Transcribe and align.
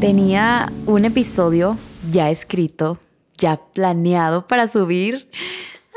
Tenía 0.00 0.72
un 0.86 1.04
episodio 1.04 1.78
ya 2.10 2.30
escrito, 2.30 2.98
ya 3.38 3.56
planeado 3.72 4.46
para 4.46 4.68
subir. 4.68 5.30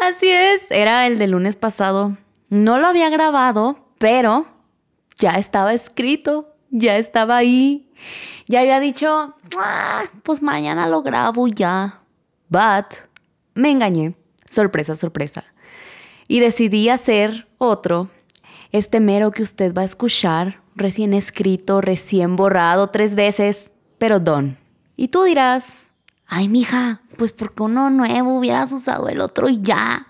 Así 0.02 0.28
es, 0.30 0.70
era 0.70 1.08
el 1.08 1.18
del 1.18 1.32
lunes 1.32 1.56
pasado. 1.56 2.18
No 2.50 2.78
lo 2.78 2.88
había 2.88 3.10
grabado, 3.10 3.78
pero 3.98 4.46
ya 5.18 5.32
estaba 5.32 5.74
escrito, 5.74 6.56
ya 6.70 6.98
estaba 6.98 7.38
ahí. 7.38 7.90
Ya 8.48 8.62
había 8.62 8.80
dicho, 8.80 9.36
ah, 9.58 10.04
pues 10.24 10.42
mañana 10.42 10.88
lo 10.88 11.02
grabo 11.02 11.48
ya. 11.48 12.02
But 12.50 13.10
me 13.56 13.72
engañé. 13.72 14.16
Sorpresa, 14.50 14.96
sorpresa. 14.96 15.44
Y 16.28 16.40
decidí 16.40 16.90
hacer 16.90 17.48
otro, 17.58 18.10
este 18.78 19.00
mero 19.00 19.32
que 19.32 19.44
usted 19.44 19.74
va 19.74 19.82
a 19.82 19.86
escuchar, 19.86 20.62
recién 20.76 21.14
escrito, 21.14 21.82
recién 21.82 22.36
borrado 22.36 22.88
tres 22.88 23.16
veces 23.16 23.72
pero 23.98 24.20
don. 24.20 24.58
Y 24.96 25.10
tú 25.10 25.24
dirás, 25.24 25.92
ay, 26.28 26.48
mija, 26.48 27.02
pues 27.18 27.32
porque 27.32 27.64
uno 27.64 27.90
nuevo 27.90 28.38
hubieras 28.38 28.72
usado 28.72 29.10
el 29.10 29.22
otro 29.22 29.50
y 29.50 29.62
ya. 29.62 30.08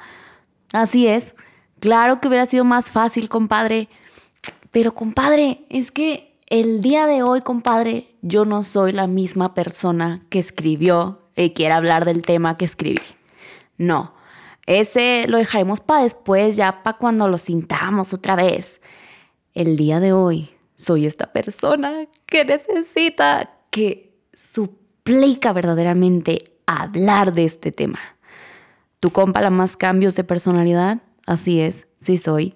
Así 0.74 1.08
es. 1.08 1.36
Claro 1.80 2.20
que 2.20 2.28
hubiera 2.28 2.46
sido 2.46 2.64
más 2.64 2.92
fácil, 2.92 3.30
compadre. 3.30 3.90
Pero, 4.72 4.94
compadre, 4.94 5.66
es 5.70 5.92
que 5.92 6.38
el 6.48 6.82
día 6.82 7.08
de 7.08 7.24
hoy, 7.24 7.42
compadre, 7.42 8.08
yo 8.22 8.46
no 8.46 8.64
soy 8.64 8.92
la 8.92 9.08
misma 9.08 9.54
persona 9.54 10.22
que 10.30 10.40
escribió 10.40 11.30
y 11.36 11.52
quiere 11.52 11.74
hablar 11.74 12.06
del 12.06 12.22
tema 12.22 12.58
que 12.58 12.66
escribí. 12.66 13.02
No, 13.78 14.14
ese 14.66 15.26
lo 15.28 15.38
dejaremos 15.38 15.80
para 15.80 16.04
después, 16.04 16.56
ya 16.56 16.84
para 16.84 16.98
cuando 16.98 17.28
lo 17.28 17.38
sintamos 17.38 18.14
otra 18.14 18.36
vez. 18.36 18.82
El 19.54 19.78
día 19.78 20.00
de 20.00 20.14
hoy 20.14 20.50
soy 20.76 21.06
esta 21.06 21.32
persona 21.32 22.08
que 22.26 22.46
necesita 22.46 23.52
que 23.70 24.18
suplica 24.34 25.54
verdaderamente 25.54 26.44
hablar 26.66 27.34
de 27.34 27.46
este 27.46 27.72
tema. 27.72 28.00
¿Tu 29.00 29.12
compa 29.12 29.42
la 29.42 29.52
más 29.52 29.78
cambios 29.78 30.16
de 30.16 30.24
personalidad? 30.24 31.02
Así 31.28 31.62
es, 31.62 31.88
sí 32.00 32.18
soy. 32.18 32.56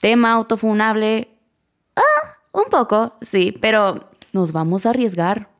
Tema 0.00 0.32
autofunable. 0.32 1.36
Ah, 1.96 2.36
un 2.52 2.64
poco, 2.70 3.14
sí, 3.20 3.56
pero 3.60 4.10
nos 4.32 4.52
vamos 4.52 4.86
a 4.86 4.90
arriesgar. 4.90 5.50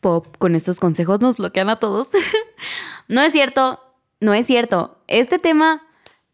Pop, 0.00 0.36
con 0.38 0.54
estos 0.54 0.78
consejos 0.78 1.20
nos 1.20 1.36
bloquean 1.36 1.68
a 1.68 1.76
todos. 1.76 2.10
no 3.08 3.20
es 3.20 3.32
cierto, 3.32 3.80
no 4.20 4.34
es 4.34 4.46
cierto. 4.46 4.98
Este 5.08 5.38
tema, 5.38 5.82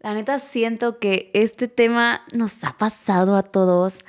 la 0.00 0.14
neta 0.14 0.38
siento 0.38 0.98
que 0.98 1.30
este 1.34 1.68
tema 1.68 2.22
nos 2.32 2.62
ha 2.64 2.76
pasado 2.76 3.36
a 3.36 3.42
todos. 3.42 4.00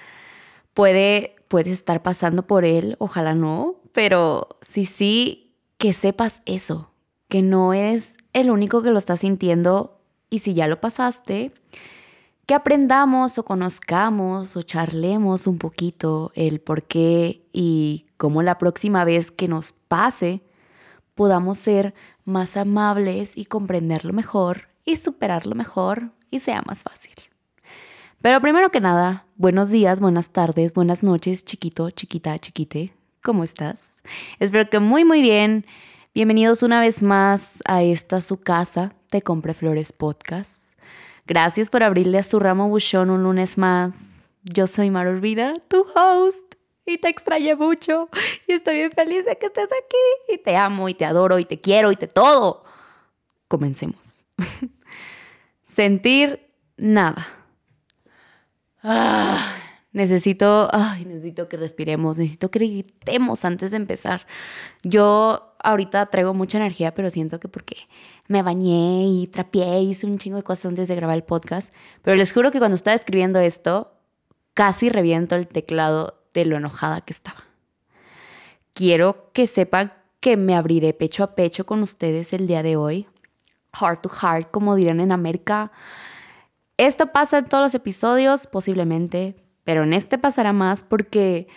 Puede 0.74 1.36
estar 1.66 2.04
pasando 2.04 2.46
por 2.46 2.66
él, 2.66 2.96
ojalá 3.00 3.34
no, 3.34 3.78
pero 3.94 4.50
sí, 4.62 4.86
sí, 4.86 5.56
que 5.78 5.94
sepas 5.94 6.42
eso, 6.46 6.92
que 7.30 7.42
no 7.42 7.74
eres 7.74 8.18
el 8.34 8.52
único 8.52 8.84
que 8.84 8.92
lo 8.92 9.00
está 9.00 9.18
sintiendo 9.18 10.02
y 10.30 10.40
si 10.40 10.54
ya 10.54 10.68
lo 10.68 10.82
pasaste, 10.82 11.52
que 12.46 12.54
aprendamos 12.54 13.38
o 13.38 13.46
conozcamos 13.46 14.56
o 14.56 14.62
charlemos 14.62 15.48
un 15.48 15.58
poquito 15.58 16.32
el 16.36 16.60
por 16.60 16.84
qué 16.84 17.46
y 17.52 18.06
cómo 18.18 18.42
la 18.42 18.58
próxima 18.58 19.04
vez 19.04 19.32
que 19.32 19.48
nos 19.48 19.72
pase 19.72 20.42
podamos 21.18 21.58
ser 21.58 21.96
más 22.24 22.56
amables 22.56 23.36
y 23.36 23.46
comprenderlo 23.46 24.14
mejor 24.14 24.70
y 24.86 24.98
superarlo 24.98 25.56
mejor 25.56 26.12
y 26.30 26.40
sea 26.40 26.62
más 26.66 26.84
fácil. 26.84 27.16
Pero 28.22 28.40
primero 28.40 28.70
que 28.70 28.80
nada, 28.80 29.26
buenos 29.36 29.70
días, 29.70 30.00
buenas 30.00 30.30
tardes, 30.30 30.76
buenas 30.76 31.02
noches, 31.02 31.44
chiquito, 31.44 31.90
chiquita, 31.90 32.38
chiquite. 32.38 32.94
¿Cómo 33.24 33.44
estás? 33.44 34.04
Espero 34.40 34.70
que 34.70 34.80
muy, 34.80 35.06
muy 35.06 35.22
bien. 35.22 35.66
Bienvenidos 36.14 36.62
una 36.62 36.80
vez 36.80 37.02
más 37.02 37.64
a 37.66 37.82
esta 37.82 38.22
su 38.22 38.38
casa, 38.38 38.94
Te 39.10 39.24
Compre 39.24 39.56
Flores 39.56 39.92
Podcast. 39.92 40.78
Gracias 41.26 41.70
por 41.70 41.82
abrirle 41.82 42.20
a 42.20 42.24
su 42.24 42.40
ramo 42.40 42.70
buchón 42.70 43.10
un 43.10 43.24
lunes 43.24 43.58
más. 43.58 44.24
Yo 44.44 44.68
soy 44.68 44.92
Mar 44.92 45.08
Urbina, 45.08 45.56
tu 45.68 45.84
host, 45.96 46.47
y 46.88 46.98
te 46.98 47.10
extrañé 47.10 47.56
mucho. 47.56 48.10
Y 48.48 48.54
estoy 48.54 48.78
bien 48.78 48.92
feliz 48.92 49.26
de 49.26 49.38
que 49.38 49.48
estés 49.48 49.66
aquí. 49.66 50.34
Y 50.34 50.38
te 50.38 50.56
amo, 50.56 50.90
y 50.90 50.94
te 50.94 51.06
adoro, 51.06 51.38
y 51.38 51.46
te 51.46 51.60
quiero, 51.60 51.92
y 51.92 51.96
te 51.96 52.08
todo. 52.08 52.64
Comencemos. 53.48 54.26
Sentir 55.64 56.50
nada. 56.78 57.28
Ah, 58.82 59.38
necesito, 59.92 60.70
ay, 60.72 61.06
necesito 61.06 61.50
que 61.50 61.58
respiremos, 61.58 62.18
necesito 62.18 62.50
que 62.50 62.60
gritemos 62.60 63.44
antes 63.44 63.72
de 63.72 63.78
empezar. 63.78 64.26
Yo 64.84 65.56
ahorita 65.60 66.06
traigo 66.06 66.34
mucha 66.34 66.58
energía, 66.58 66.94
pero 66.94 67.10
siento 67.10 67.40
que 67.40 67.50
porque 67.50 67.76
me 68.28 68.44
bañé 68.44 69.08
y 69.08 69.28
trapié 69.28 69.82
hice 69.82 70.06
un 70.06 70.18
chingo 70.20 70.38
de 70.38 70.44
cosas 70.44 70.68
antes 70.68 70.88
de 70.88 70.96
grabar 70.96 71.18
el 71.18 71.24
podcast. 71.24 71.74
Pero 72.02 72.16
les 72.16 72.32
juro 72.32 72.52
que 72.52 72.60
cuando 72.60 72.76
estaba 72.76 72.96
escribiendo 72.96 73.40
esto, 73.40 73.94
casi 74.54 74.90
reviento 74.90 75.36
el 75.36 75.48
teclado 75.48 76.17
de 76.34 76.46
lo 76.46 76.58
enojada 76.58 77.02
que 77.02 77.14
estaba. 77.14 77.44
Quiero 78.74 79.32
que 79.34 79.48
sepan 79.48 79.94
que 80.20 80.38
me 80.38 80.56
abriré 80.56 80.94
pecho 80.94 81.24
a 81.24 81.36
pecho 81.36 81.66
con 81.66 81.82
ustedes 81.84 82.34
el 82.34 82.48
día 82.48 82.64
de 82.64 82.76
hoy. 82.76 83.08
Heart 83.80 84.02
to 84.02 84.10
heart, 84.10 84.52
como 84.52 84.76
dirán 84.76 85.00
en 85.00 85.12
América. 85.12 85.72
Esto 86.78 87.12
pasa 87.12 87.40
en 87.40 87.46
todos 87.46 87.64
los 87.64 87.74
episodios, 87.74 88.48
posiblemente, 88.48 89.36
pero 89.64 89.84
en 89.84 89.94
este 89.94 90.18
pasará 90.18 90.54
más 90.54 90.84
porque 90.84 91.48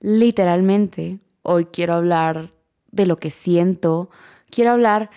literalmente 0.00 1.18
hoy 1.42 1.66
quiero 1.66 1.94
hablar 1.94 2.52
de 2.90 3.06
lo 3.06 3.16
que 3.16 3.30
siento, 3.30 4.10
quiero 4.50 4.72
hablar 4.72 5.10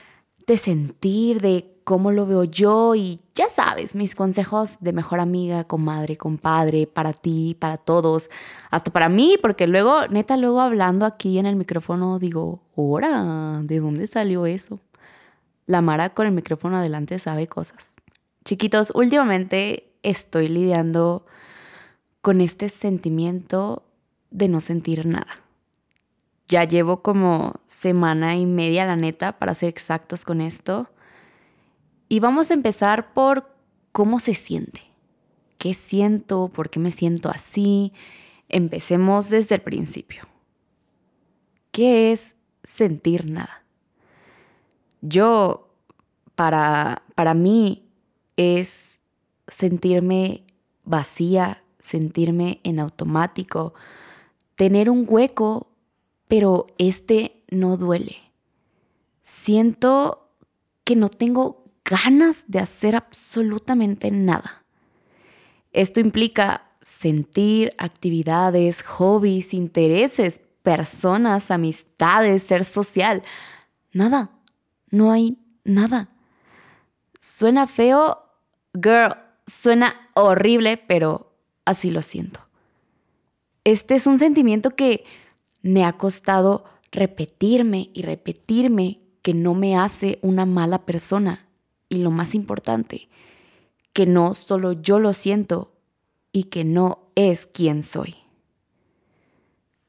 de 0.46 0.58
sentir, 0.58 1.42
de 1.42 1.75
cómo 1.86 2.12
lo 2.12 2.26
veo 2.26 2.44
yo 2.44 2.96
y 2.96 3.22
ya 3.36 3.48
sabes, 3.48 3.96
mis 3.96 4.16
consejos 4.16 4.78
de 4.82 4.92
mejor 4.92 5.20
amiga, 5.20 5.66
comadre, 5.66 6.18
compadre, 6.18 6.88
para 6.88 7.14
ti, 7.14 7.56
para 7.60 7.78
todos, 7.78 8.32
hasta 8.72 8.92
para 8.92 9.08
mí, 9.08 9.38
porque 9.40 9.68
luego, 9.68 10.08
neta, 10.08 10.36
luego 10.36 10.62
hablando 10.62 11.06
aquí 11.06 11.38
en 11.38 11.46
el 11.46 11.56
micrófono 11.56 12.18
digo, 12.18 12.64
¡hora! 12.76 13.62
¿De 13.64 13.80
dónde 13.80 14.08
salió 14.08 14.48
eso? 14.48 14.80
La 15.68 15.82
Mara 15.82 16.10
con 16.10 16.26
el 16.26 16.34
micrófono 16.34 16.78
adelante 16.78 17.20
sabe 17.20 17.48
cosas. 17.48 17.96
Chiquitos, 18.44 18.92
últimamente 18.96 19.92
estoy 20.02 20.48
lidiando 20.48 21.26
con 22.22 22.42
este 22.42 22.70
sentimiento 22.70 23.84
de 24.32 24.48
no 24.48 24.60
sentir 24.60 25.06
nada. 25.06 25.28
Ya 26.48 26.64
llevo 26.64 27.04
como 27.04 27.54
semana 27.68 28.36
y 28.36 28.48
media, 28.48 28.86
la 28.86 28.96
neta, 28.96 29.38
para 29.38 29.54
ser 29.54 29.70
exactos 29.70 30.26
con 30.26 30.42
esto. 30.42 30.90
Y 32.08 32.20
vamos 32.20 32.52
a 32.52 32.54
empezar 32.54 33.14
por 33.14 33.50
cómo 33.92 34.20
se 34.20 34.36
siente. 34.36 34.82
¿Qué 35.58 35.74
siento? 35.74 36.50
¿Por 36.50 36.70
qué 36.70 36.80
me 36.80 36.92
siento 36.92 37.30
así? 37.30 37.94
Empecemos 38.50 39.30
desde 39.30 39.56
el 39.56 39.62
principio. 39.62 40.24
¿Qué 41.72 42.12
es 42.12 42.38
sentir 42.64 43.30
nada? 43.30 43.64
Yo, 45.02 45.70
para, 46.36 47.04
para 47.16 47.34
mí, 47.34 47.86
es 48.38 49.00
sentirme 49.48 50.44
vacía, 50.84 51.64
sentirme 51.80 52.60
en 52.64 52.80
automático, 52.80 53.74
tener 54.56 54.90
un 54.90 55.06
hueco, 55.08 55.68
pero 56.28 56.68
este 56.78 57.44
no 57.50 57.78
duele. 57.78 58.18
Siento 59.24 60.30
que 60.84 60.96
no 60.96 61.10
tengo 61.10 61.65
ganas 61.86 62.46
de 62.48 62.60
hacer 62.60 62.96
absolutamente 62.96 64.12
nada. 64.12 64.64
Esto 65.72 66.00
implica 66.00 66.70
sentir 66.82 67.74
actividades, 67.78 68.82
hobbies, 68.84 69.54
intereses, 69.54 70.42
personas, 70.64 71.52
amistades, 71.52 72.44
ser 72.44 72.66
social. 72.66 73.24
Nada, 73.94 74.32
no 74.90 75.12
hay 75.12 75.38
nada. 75.64 76.10
Suena 77.20 77.68
feo, 77.68 78.22
Girl, 78.74 79.16
suena 79.48 80.10
horrible, 80.16 80.78
pero 80.78 81.32
así 81.66 81.92
lo 81.92 82.02
siento. 82.02 82.42
Este 83.64 83.96
es 83.96 84.06
un 84.06 84.20
sentimiento 84.20 84.72
que 84.72 85.06
me 85.62 85.86
ha 85.86 85.94
costado 85.94 86.66
repetirme 86.92 87.90
y 87.94 88.04
repetirme 88.04 89.00
que 89.22 89.34
no 89.34 89.56
me 89.56 89.78
hace 89.78 90.20
una 90.22 90.46
mala 90.46 90.86
persona. 90.86 91.45
Y 91.90 91.98
lo 91.98 92.12
más 92.12 92.36
importante, 92.36 93.10
que 93.94 94.06
no 94.06 94.34
solo 94.36 94.74
yo 94.74 95.00
lo 95.00 95.14
siento 95.14 95.72
y 96.32 96.46
que 96.46 96.64
no 96.64 97.00
es 97.16 97.46
quien 97.46 97.84
soy. 97.84 98.16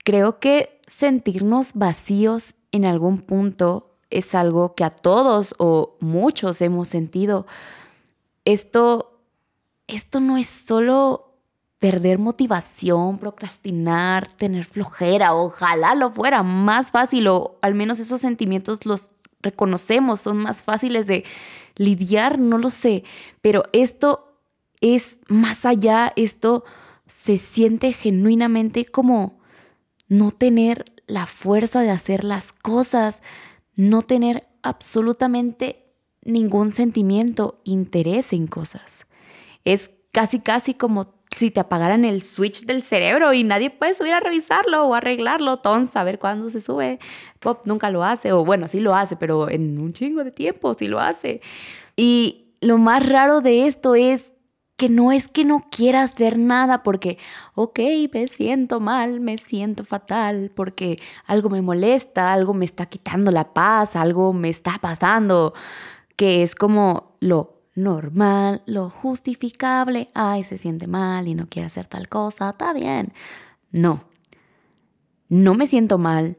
Creo 0.04 0.38
que 0.38 0.80
sentirnos 0.86 1.72
vacíos 1.74 2.54
en 2.70 2.86
algún 2.86 3.18
punto 3.18 3.96
es 4.10 4.34
algo 4.34 4.74
que 4.74 4.84
a 4.84 4.90
todos 4.90 5.54
o 5.58 5.96
muchos 6.00 6.60
hemos 6.60 6.88
sentido 6.88 7.46
esto, 8.46 9.20
esto 9.88 10.20
no 10.20 10.36
es 10.36 10.46
solo 10.46 11.34
perder 11.78 12.18
motivación, 12.18 13.18
procrastinar, 13.18 14.28
tener 14.28 14.64
flojera, 14.64 15.34
ojalá 15.34 15.94
lo 15.94 16.10
fuera 16.10 16.42
más 16.42 16.90
fácil 16.90 17.28
o 17.28 17.58
al 17.60 17.74
menos 17.74 17.98
esos 17.98 18.20
sentimientos 18.20 18.86
los 18.86 19.15
reconocemos, 19.40 20.20
son 20.20 20.38
más 20.38 20.62
fáciles 20.62 21.06
de 21.06 21.24
lidiar, 21.76 22.38
no 22.38 22.58
lo 22.58 22.70
sé, 22.70 23.04
pero 23.40 23.64
esto 23.72 24.40
es 24.80 25.20
más 25.28 25.64
allá, 25.64 26.12
esto 26.16 26.64
se 27.06 27.38
siente 27.38 27.92
genuinamente 27.92 28.84
como 28.84 29.38
no 30.08 30.30
tener 30.30 30.84
la 31.06 31.26
fuerza 31.26 31.82
de 31.82 31.90
hacer 31.90 32.24
las 32.24 32.52
cosas, 32.52 33.22
no 33.74 34.02
tener 34.02 34.48
absolutamente 34.62 35.86
ningún 36.22 36.72
sentimiento, 36.72 37.60
interés 37.64 38.32
en 38.32 38.46
cosas. 38.46 39.06
Es 39.64 39.92
casi, 40.12 40.40
casi 40.40 40.74
como 40.74 41.15
si 41.36 41.50
te 41.50 41.60
apagaran 41.60 42.04
el 42.04 42.22
switch 42.22 42.64
del 42.64 42.82
cerebro 42.82 43.32
y 43.34 43.44
nadie 43.44 43.70
puede 43.70 43.94
subir 43.94 44.14
a 44.14 44.20
revisarlo 44.20 44.86
o 44.86 44.94
arreglarlo, 44.94 45.58
ton, 45.58 45.86
saber 45.86 46.18
cuándo 46.18 46.48
se 46.48 46.62
sube. 46.62 46.98
Pop 47.40 47.60
nunca 47.66 47.90
lo 47.90 48.02
hace, 48.02 48.32
o 48.32 48.44
bueno, 48.44 48.68
sí 48.68 48.80
lo 48.80 48.94
hace, 48.94 49.16
pero 49.16 49.50
en 49.50 49.78
un 49.78 49.92
chingo 49.92 50.24
de 50.24 50.32
tiempo 50.32 50.72
sí 50.74 50.88
lo 50.88 50.98
hace. 50.98 51.42
Y 51.94 52.54
lo 52.60 52.78
más 52.78 53.06
raro 53.06 53.42
de 53.42 53.66
esto 53.66 53.94
es 53.94 54.32
que 54.76 54.88
no 54.88 55.12
es 55.12 55.28
que 55.28 55.44
no 55.44 55.66
quiera 55.70 56.02
hacer 56.02 56.38
nada 56.38 56.82
porque, 56.82 57.18
ok, 57.54 57.80
me 58.12 58.28
siento 58.28 58.80
mal, 58.80 59.20
me 59.20 59.38
siento 59.38 59.84
fatal, 59.84 60.50
porque 60.54 60.98
algo 61.26 61.50
me 61.50 61.62
molesta, 61.62 62.32
algo 62.32 62.54
me 62.54 62.64
está 62.64 62.86
quitando 62.86 63.30
la 63.30 63.52
paz, 63.54 63.94
algo 63.94 64.32
me 64.32 64.48
está 64.48 64.78
pasando, 64.80 65.54
que 66.16 66.42
es 66.42 66.54
como 66.54 67.16
lo 67.20 67.55
normal, 67.76 68.62
lo 68.66 68.90
justificable, 68.90 70.08
ay, 70.14 70.42
se 70.42 70.58
siente 70.58 70.86
mal 70.86 71.28
y 71.28 71.34
no 71.34 71.48
quiere 71.48 71.66
hacer 71.66 71.86
tal 71.86 72.08
cosa, 72.08 72.50
está 72.50 72.72
bien. 72.72 73.12
No, 73.70 74.04
no 75.28 75.54
me 75.54 75.66
siento 75.66 75.98
mal, 75.98 76.38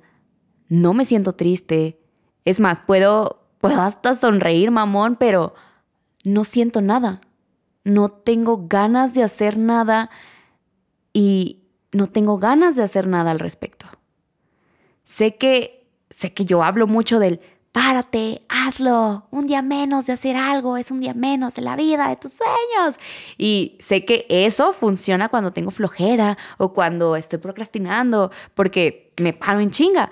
no 0.68 0.94
me 0.94 1.06
siento 1.06 1.34
triste, 1.34 2.02
es 2.44 2.60
más, 2.60 2.82
puedo, 2.82 3.48
puedo 3.60 3.82
hasta 3.82 4.14
sonreír, 4.16 4.72
mamón, 4.72 5.16
pero 5.16 5.56
no 6.26 6.44
siento 6.44 6.82
nada 6.82 7.22
no 7.88 8.10
tengo 8.10 8.68
ganas 8.68 9.14
de 9.14 9.24
hacer 9.24 9.58
nada 9.58 10.10
y 11.14 11.64
no 11.94 12.08
tengo 12.08 12.38
ganas 12.38 12.76
de 12.76 12.84
hacer 12.84 13.08
nada 13.08 13.32
al 13.32 13.40
respecto. 13.40 13.88
Sé 15.06 15.38
que 15.38 15.88
sé 16.10 16.34
que 16.34 16.44
yo 16.44 16.64
hablo 16.64 16.86
mucho 16.86 17.18
del 17.18 17.40
párate, 17.78 18.42
hazlo, 18.50 19.28
un 19.30 19.46
día 19.46 19.62
menos 19.62 20.08
de 20.08 20.14
hacer 20.14 20.36
algo 20.36 20.78
es 20.78 20.90
un 20.90 21.00
día 21.00 21.14
menos 21.14 21.54
de 21.54 21.62
la 21.62 21.76
vida, 21.76 22.10
de 22.10 22.16
tus 22.16 22.32
sueños. 22.34 22.98
Y 23.38 23.78
sé 23.80 24.04
que 24.04 24.26
eso 24.30 24.74
funciona 24.74 25.30
cuando 25.30 25.54
tengo 25.54 25.70
flojera 25.70 26.40
o 26.58 26.74
cuando 26.74 27.16
estoy 27.16 27.38
procrastinando 27.38 28.32
porque 28.56 29.14
me 29.22 29.32
paro 29.32 29.60
en 29.60 29.70
chinga, 29.70 30.10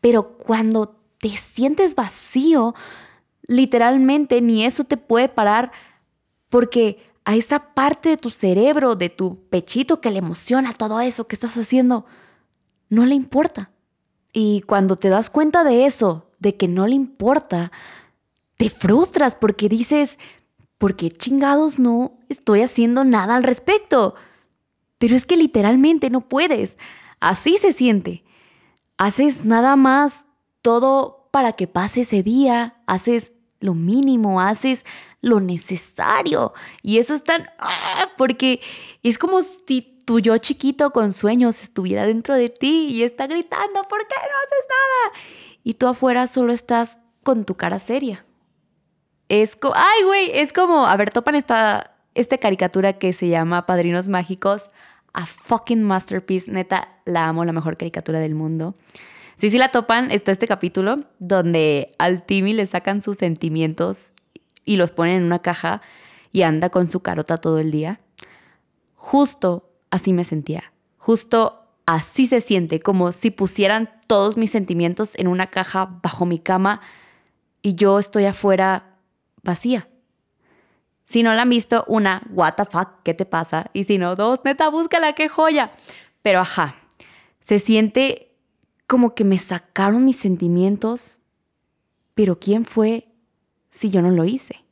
pero 0.00 0.36
cuando 0.38 0.96
te 1.18 1.28
sientes 1.36 1.94
vacío, 1.94 2.74
literalmente 3.46 4.40
ni 4.40 4.64
eso 4.64 4.82
te 4.82 4.96
puede 4.96 5.28
parar 5.28 5.70
porque 6.48 7.06
a 7.24 7.36
esa 7.36 7.74
parte 7.74 8.08
de 8.08 8.16
tu 8.16 8.30
cerebro, 8.30 8.96
de 8.96 9.08
tu 9.08 9.48
pechito 9.50 10.00
que 10.00 10.10
le 10.10 10.18
emociona 10.18 10.72
todo 10.72 11.00
eso 11.00 11.28
que 11.28 11.36
estás 11.36 11.56
haciendo, 11.56 12.06
no 12.88 13.06
le 13.06 13.14
importa. 13.14 13.70
Y 14.36 14.62
cuando 14.62 14.96
te 14.96 15.08
das 15.08 15.30
cuenta 15.30 15.62
de 15.62 15.86
eso, 15.86 16.28
de 16.40 16.56
que 16.56 16.66
no 16.66 16.88
le 16.88 16.96
importa, 16.96 17.70
te 18.56 18.68
frustras 18.68 19.36
porque 19.36 19.68
dices, 19.68 20.18
¿por 20.76 20.96
qué 20.96 21.08
chingados 21.08 21.78
no 21.78 22.18
estoy 22.28 22.62
haciendo 22.62 23.04
nada 23.04 23.36
al 23.36 23.44
respecto? 23.44 24.16
Pero 24.98 25.14
es 25.14 25.24
que 25.24 25.36
literalmente 25.36 26.10
no 26.10 26.28
puedes. 26.28 26.78
Así 27.20 27.58
se 27.58 27.70
siente. 27.70 28.24
Haces 28.98 29.44
nada 29.44 29.76
más 29.76 30.24
todo 30.62 31.28
para 31.30 31.52
que 31.52 31.68
pase 31.68 32.00
ese 32.00 32.24
día, 32.24 32.82
haces 32.86 33.32
lo 33.60 33.74
mínimo, 33.74 34.40
haces 34.40 34.84
lo 35.20 35.38
necesario. 35.38 36.54
Y 36.82 36.98
eso 36.98 37.14
es 37.14 37.22
tan... 37.22 37.48
¡ah! 37.60 38.10
Porque 38.16 38.60
es 39.04 39.16
como 39.16 39.42
si 39.42 39.93
tu 40.04 40.20
yo 40.20 40.36
chiquito 40.38 40.90
con 40.90 41.12
sueños 41.12 41.62
estuviera 41.62 42.06
dentro 42.06 42.34
de 42.34 42.48
ti 42.48 42.86
y 42.90 43.02
está 43.02 43.26
gritando, 43.26 43.82
¿por 43.88 44.06
qué 44.06 44.14
no 44.16 44.38
haces 44.38 44.66
nada? 44.68 45.26
Y 45.62 45.74
tú 45.74 45.86
afuera 45.86 46.26
solo 46.26 46.52
estás 46.52 47.00
con 47.22 47.44
tu 47.44 47.56
cara 47.56 47.78
seria. 47.78 48.24
Es 49.28 49.56
como, 49.56 49.74
ay, 49.76 50.04
güey, 50.04 50.30
es 50.34 50.52
como, 50.52 50.86
a 50.86 50.96
ver, 50.96 51.10
topan 51.10 51.34
esta, 51.34 51.96
esta 52.14 52.38
caricatura 52.38 52.94
que 52.94 53.12
se 53.12 53.28
llama 53.28 53.66
Padrinos 53.66 54.08
Mágicos, 54.08 54.70
a 55.14 55.26
fucking 55.26 55.82
masterpiece, 55.82 56.50
neta, 56.50 56.88
la 57.04 57.28
amo, 57.28 57.44
la 57.44 57.52
mejor 57.52 57.76
caricatura 57.76 58.18
del 58.18 58.34
mundo. 58.34 58.74
Sí, 59.36 59.48
sí 59.48 59.58
la 59.58 59.70
topan, 59.70 60.10
está 60.10 60.32
este 60.32 60.46
capítulo 60.46 61.04
donde 61.18 61.94
al 61.98 62.24
Timmy 62.24 62.52
le 62.52 62.66
sacan 62.66 63.00
sus 63.00 63.18
sentimientos 63.18 64.12
y 64.64 64.76
los 64.76 64.92
ponen 64.92 65.18
en 65.18 65.24
una 65.24 65.40
caja 65.40 65.82
y 66.32 66.42
anda 66.42 66.68
con 66.70 66.90
su 66.90 67.00
carota 67.00 67.38
todo 67.38 67.58
el 67.58 67.70
día. 67.70 68.00
Justo 68.94 69.73
así 69.94 70.12
me 70.12 70.24
sentía. 70.24 70.72
Justo 70.98 71.68
así 71.86 72.26
se 72.26 72.40
siente, 72.40 72.80
como 72.80 73.12
si 73.12 73.30
pusieran 73.30 73.90
todos 74.08 74.36
mis 74.36 74.50
sentimientos 74.50 75.14
en 75.16 75.28
una 75.28 75.50
caja 75.50 76.00
bajo 76.02 76.26
mi 76.26 76.40
cama 76.40 76.80
y 77.62 77.76
yo 77.76 78.00
estoy 78.00 78.24
afuera 78.24 78.98
vacía. 79.44 79.88
Si 81.04 81.22
no 81.22 81.32
la 81.32 81.42
han 81.42 81.50
visto, 81.50 81.84
una, 81.86 82.26
what 82.30 82.54
the 82.54 82.64
fuck, 82.64 83.02
¿qué 83.04 83.14
te 83.14 83.24
pasa? 83.24 83.70
Y 83.72 83.84
si 83.84 83.98
no, 83.98 84.16
dos, 84.16 84.40
neta, 84.44 84.68
búscala, 84.68 85.12
qué 85.12 85.28
joya. 85.28 85.70
Pero 86.22 86.40
ajá, 86.40 86.74
se 87.38 87.60
siente 87.60 88.34
como 88.88 89.14
que 89.14 89.22
me 89.22 89.38
sacaron 89.38 90.04
mis 90.04 90.16
sentimientos, 90.16 91.22
pero 92.14 92.40
¿quién 92.40 92.64
fue 92.64 93.06
si 93.70 93.90
yo 93.90 94.02
no 94.02 94.10
lo 94.10 94.24
hice? 94.24 94.64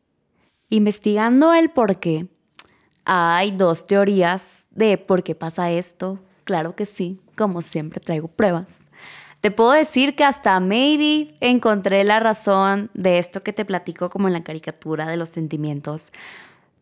Investigando 0.68 1.54
el 1.54 1.70
por 1.70 2.00
qué, 2.00 2.26
hay 3.04 3.50
dos 3.50 3.86
teorías 3.86 4.66
de 4.70 4.98
por 4.98 5.22
qué 5.22 5.34
pasa 5.34 5.70
esto. 5.70 6.18
Claro 6.44 6.74
que 6.74 6.86
sí, 6.86 7.20
como 7.36 7.62
siempre 7.62 8.00
traigo 8.00 8.28
pruebas. 8.28 8.90
Te 9.40 9.50
puedo 9.50 9.72
decir 9.72 10.14
que 10.14 10.24
hasta 10.24 10.58
maybe 10.60 11.34
encontré 11.40 12.04
la 12.04 12.20
razón 12.20 12.90
de 12.94 13.18
esto 13.18 13.42
que 13.42 13.52
te 13.52 13.64
platico 13.64 14.08
como 14.08 14.28
en 14.28 14.34
la 14.34 14.44
caricatura 14.44 15.06
de 15.06 15.16
los 15.16 15.30
sentimientos, 15.30 16.12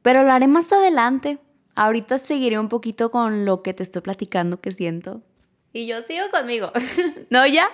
pero 0.02 0.24
lo 0.24 0.32
haré 0.32 0.46
más 0.46 0.70
adelante. 0.72 1.38
Ahorita 1.74 2.18
seguiré 2.18 2.58
un 2.58 2.68
poquito 2.68 3.10
con 3.10 3.46
lo 3.46 3.62
que 3.62 3.72
te 3.72 3.82
estoy 3.82 4.02
platicando 4.02 4.60
que 4.60 4.72
siento. 4.72 5.22
Y 5.72 5.86
yo 5.86 6.02
sigo 6.02 6.24
conmigo. 6.30 6.70
¿No 7.30 7.46
ya? 7.46 7.68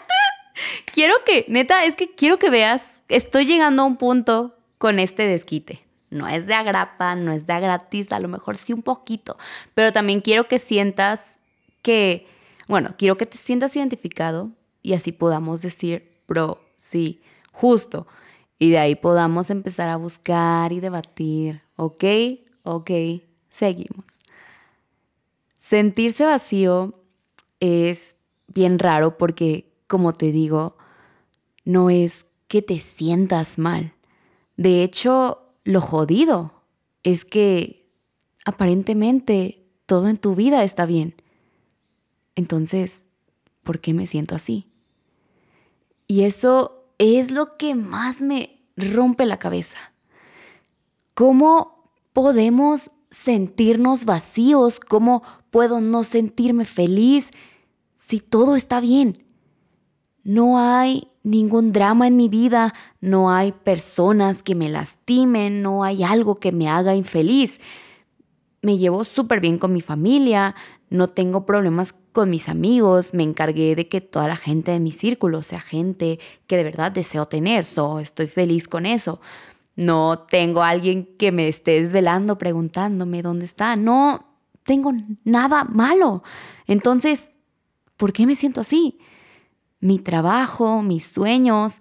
quiero 0.93 1.15
que, 1.25 1.45
neta, 1.49 1.85
es 1.85 1.97
que 1.97 2.15
quiero 2.15 2.38
que 2.38 2.50
veas, 2.50 3.03
estoy 3.09 3.47
llegando 3.47 3.83
a 3.83 3.87
un 3.87 3.97
punto 3.97 4.57
con 4.79 4.99
este 4.99 5.26
desquite. 5.26 5.86
No 6.11 6.29
es 6.29 6.47
de 6.47 6.55
agrapa, 6.55 7.15
no 7.15 7.33
es 7.33 7.47
de 7.47 7.61
gratis, 7.61 8.13
a 8.13 8.21
lo 8.21 8.29
mejor 8.29 8.57
sí 8.59 8.73
un 8.73 8.83
poquito, 8.83 9.37
pero 9.75 9.93
también 9.93 10.21
quiero 10.21 10.47
que 10.49 10.59
sientas 10.59 11.41
que, 11.83 12.27
bueno, 12.69 12.95
quiero 12.97 13.17
que 13.17 13.27
te 13.27 13.37
sientas 13.37 13.75
identificado 13.77 14.51
y 14.83 14.93
así 14.95 15.13
podamos 15.13 15.63
decir, 15.63 16.21
bro, 16.29 16.61
sí, 16.77 17.21
justo. 17.53 18.07
Y 18.59 18.71
de 18.71 18.79
ahí 18.79 18.95
podamos 18.95 19.51
empezar 19.51 19.89
a 19.89 19.97
buscar 19.97 20.73
y 20.73 20.81
debatir, 20.81 21.63
¿ok? 21.77 22.05
Ok, 22.63 22.91
seguimos. 23.49 24.21
Sentirse 25.59 26.25
vacío 26.25 26.95
es 27.61 28.17
bien 28.47 28.79
raro 28.79 29.19
porque 29.19 29.73
como 29.87 30.15
te 30.15 30.33
digo, 30.33 30.77
no 31.65 31.91
es 31.91 32.27
que 32.49 32.63
te 32.63 32.81
sientas 32.81 33.59
mal. 33.59 33.93
De 34.57 34.83
hecho, 34.83 35.46
lo 35.67 35.81
jodido 35.81 36.63
es 37.03 37.25
que 37.25 37.91
aparentemente 38.45 39.67
todo 39.85 40.09
en 40.09 40.17
tu 40.17 40.37
vida 40.37 40.63
está 40.63 40.87
bien. 40.87 41.17
Entonces, 42.37 43.09
¿por 43.65 43.81
qué 43.81 43.93
me 43.93 44.07
siento 44.07 44.37
así? 44.37 44.69
Y 46.07 46.23
eso 46.23 46.85
es 46.99 47.33
lo 47.33 47.57
que 47.57 47.75
más 47.75 48.23
me 48.23 48.61
rompe 48.77 49.27
la 49.27 49.41
cabeza. 49.41 49.77
¿Cómo 51.15 51.91
podemos 52.13 52.93
sentirnos 53.11 54.05
vacíos? 54.05 54.79
¿Cómo 54.79 55.25
puedo 55.51 55.81
no 55.81 56.05
sentirme 56.05 56.65
feliz 56.65 57.31
si 57.97 58.21
todo 58.21 58.55
está 58.55 58.79
bien? 58.79 59.25
No 60.23 60.61
hay 60.61 61.09
ningún 61.26 61.73
drama 61.73 62.06
en 62.06 62.16
mi 62.16 62.28
vida, 62.28 62.73
no 63.00 63.33
hay 63.33 63.50
personas 63.50 64.45
que 64.45 64.54
me 64.54 64.68
lastimen, 64.68 65.61
no 65.61 65.83
hay 65.83 66.04
algo 66.04 66.38
que 66.38 66.52
me 66.52 66.68
haga 66.68 66.95
infeliz. 66.95 67.59
Me 68.62 68.78
llevo 68.78 69.04
súper 69.04 69.40
bien 69.40 69.59
con 69.59 69.73
mi 69.73 69.80
familia, 69.80 70.54
no 70.88 71.11
tengo 71.11 71.45
problemas 71.45 71.95
con 72.12 72.30
mis 72.30 72.49
amigos, 72.49 73.12
me 73.12 73.25
encargué 73.25 73.75
de 73.75 73.88
que 73.88 74.00
toda 74.00 74.28
la 74.28 74.37
gente 74.37 74.71
de 74.71 74.78
mi 74.78 74.92
círculo 74.92 75.42
sea 75.42 75.61
gente 75.61 76.21
que 76.47 76.56
de 76.56 76.62
verdad 76.62 76.92
deseo 76.92 77.26
tener, 77.26 77.64
so, 77.64 77.99
estoy 77.99 78.28
feliz 78.28 78.68
con 78.68 78.87
eso. 78.87 79.21
No 79.75 80.21
tengo 80.30 80.62
alguien 80.62 81.09
que 81.18 81.33
me 81.33 81.49
esté 81.49 81.83
desvelando 81.83 82.38
preguntándome 82.38 83.23
dónde 83.23 83.47
está, 83.47 83.75
no, 83.75 84.25
tengo 84.62 84.92
nada 85.25 85.64
malo. 85.64 86.23
Entonces, 86.68 87.33
¿por 87.97 88.12
qué 88.12 88.26
me 88.26 88.37
siento 88.37 88.61
así? 88.61 89.00
Mi 89.80 89.99
trabajo, 89.99 90.83
mis 90.83 91.06
sueños, 91.06 91.80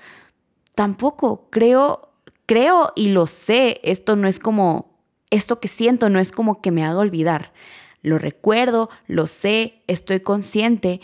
tampoco 0.75 1.47
creo, 1.49 2.09
creo 2.45 2.91
y 2.95 3.07
lo 3.09 3.27
sé, 3.27 3.79
esto 3.83 4.15
no 4.15 4.27
es 4.27 4.39
como, 4.39 4.99
esto 5.31 5.59
que 5.59 5.67
siento 5.67 6.09
no 6.09 6.19
es 6.19 6.31
como 6.31 6.61
que 6.61 6.71
me 6.71 6.83
haga 6.83 6.99
olvidar. 6.99 7.53
Lo 8.01 8.19
recuerdo, 8.19 8.89
lo 9.07 9.25
sé, 9.25 9.81
estoy 9.87 10.19
consciente 10.19 11.01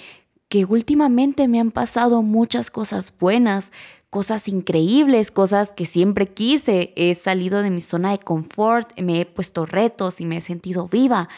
que 0.50 0.66
últimamente 0.66 1.48
me 1.48 1.62
han 1.62 1.72
pasado 1.72 2.22
muchas 2.22 2.70
cosas 2.70 3.14
buenas, 3.18 3.72
cosas 4.10 4.50
increíbles, 4.50 5.32
cosas 5.32 5.72
que 5.72 5.86
siempre 5.86 6.28
quise. 6.28 6.92
He 6.98 7.16
salido 7.16 7.64
de 7.64 7.70
mi 7.70 7.80
zona 7.80 8.12
de 8.12 8.20
confort, 8.20 9.00
me 9.00 9.22
he 9.22 9.26
puesto 9.26 9.66
retos 9.66 10.20
y 10.20 10.26
me 10.26 10.38
he 10.38 10.42
sentido 10.42 10.90
viva. 10.90 11.30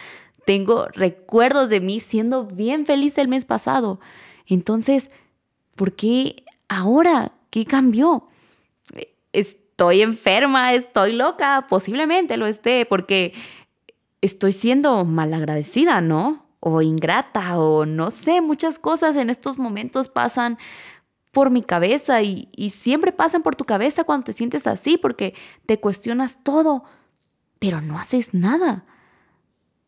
Tengo 0.46 0.88
recuerdos 0.88 1.70
de 1.70 1.80
mí 1.80 2.00
siendo 2.00 2.46
bien 2.46 2.88
feliz 2.88 3.20
el 3.20 3.28
mes 3.28 3.46
pasado. 3.46 4.00
Entonces, 4.48 5.12
¿por 5.76 5.94
qué 5.94 6.44
ahora? 6.68 7.34
¿Qué 7.50 7.66
cambió? 7.66 8.28
Estoy 9.32 10.02
enferma, 10.02 10.74
estoy 10.74 11.14
loca, 11.14 11.68
posiblemente 11.70 12.38
lo 12.38 12.48
esté, 12.48 12.86
porque 12.86 13.34
estoy 14.22 14.54
siendo 14.54 15.06
malagradecida, 15.06 16.02
¿no? 16.02 16.44
o 16.66 16.82
ingrata 16.82 17.60
o 17.60 17.86
no 17.86 18.10
sé, 18.10 18.40
muchas 18.40 18.80
cosas 18.80 19.18
en 19.18 19.30
estos 19.30 19.60
momentos 19.60 20.08
pasan 20.08 20.58
por 21.32 21.50
mi 21.50 21.62
cabeza 21.62 22.22
y, 22.22 22.48
siempre 22.70 23.12
pasan 23.12 23.44
por 23.44 23.56
tu 23.56 23.66
cabeza 23.66 24.06
cuando 24.06 24.26
te 24.26 24.34
sientes 24.34 24.66
así 24.66 24.98
porque 24.98 25.34
te 25.66 25.82
cuestionas 25.82 26.42
todo, 26.42 26.86
pero 27.60 27.82
no 27.82 28.00
haces 28.00 28.34
nada. 28.34 28.86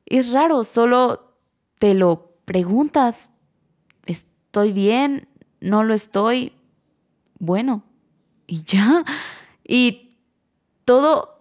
Es 0.06 0.34
raro, 0.34 0.65
solo 0.65 1.38
te 1.80 1.94
lo 1.94 2.34
preguntas, 2.44 3.30
¿estoy 4.06 4.74
bien? 4.74 5.30
¿No 5.60 5.84
lo 5.84 5.94
estoy? 5.94 6.54
Bueno, 7.40 7.84
y 8.48 8.64
ya. 8.64 9.04
Y 9.68 10.10
todo 10.84 11.40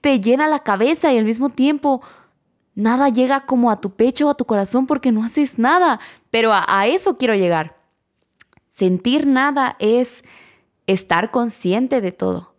te 0.00 0.20
llena 0.20 0.48
la 0.48 0.60
cabeza 0.60 1.12
y 1.12 1.18
al 1.18 1.24
mismo 1.24 1.50
tiempo 1.50 2.02
Nada 2.76 3.08
llega 3.08 3.46
como 3.46 3.70
a 3.70 3.80
tu 3.80 3.96
pecho 3.96 4.26
o 4.26 4.30
a 4.30 4.34
tu 4.34 4.44
corazón 4.44 4.86
porque 4.86 5.10
no 5.10 5.24
haces 5.24 5.58
nada, 5.58 5.98
pero 6.30 6.52
a, 6.52 6.86
eso 6.86 7.16
quiero 7.16 7.34
llegar. 7.34 7.74
Sentir 8.68 9.26
nada 9.26 9.76
es 9.78 10.24
estar 10.86 11.30
consciente 11.30 12.02
de 12.02 12.12
todo. 12.12 12.54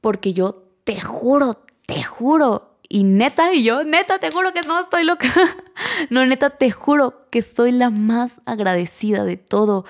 Porque 0.00 0.32
yo 0.32 0.64
te 0.84 0.98
juro, 0.98 1.62
te 1.84 2.02
juro, 2.02 2.69
y 2.90 3.04
neta, 3.04 3.54
y 3.54 3.64
yo, 3.64 3.84
neta, 3.84 4.18
te 4.18 4.30
juro 4.30 4.52
que 4.52 4.60
no 4.66 4.78
estoy 4.78 5.04
loca. 5.04 5.28
no, 6.10 6.26
neta, 6.26 6.50
te 6.50 6.70
juro 6.70 7.26
que 7.30 7.40
soy 7.40 7.72
la 7.72 7.88
más 7.88 8.42
agradecida 8.44 9.24
de 9.24 9.38
todo. 9.38 9.86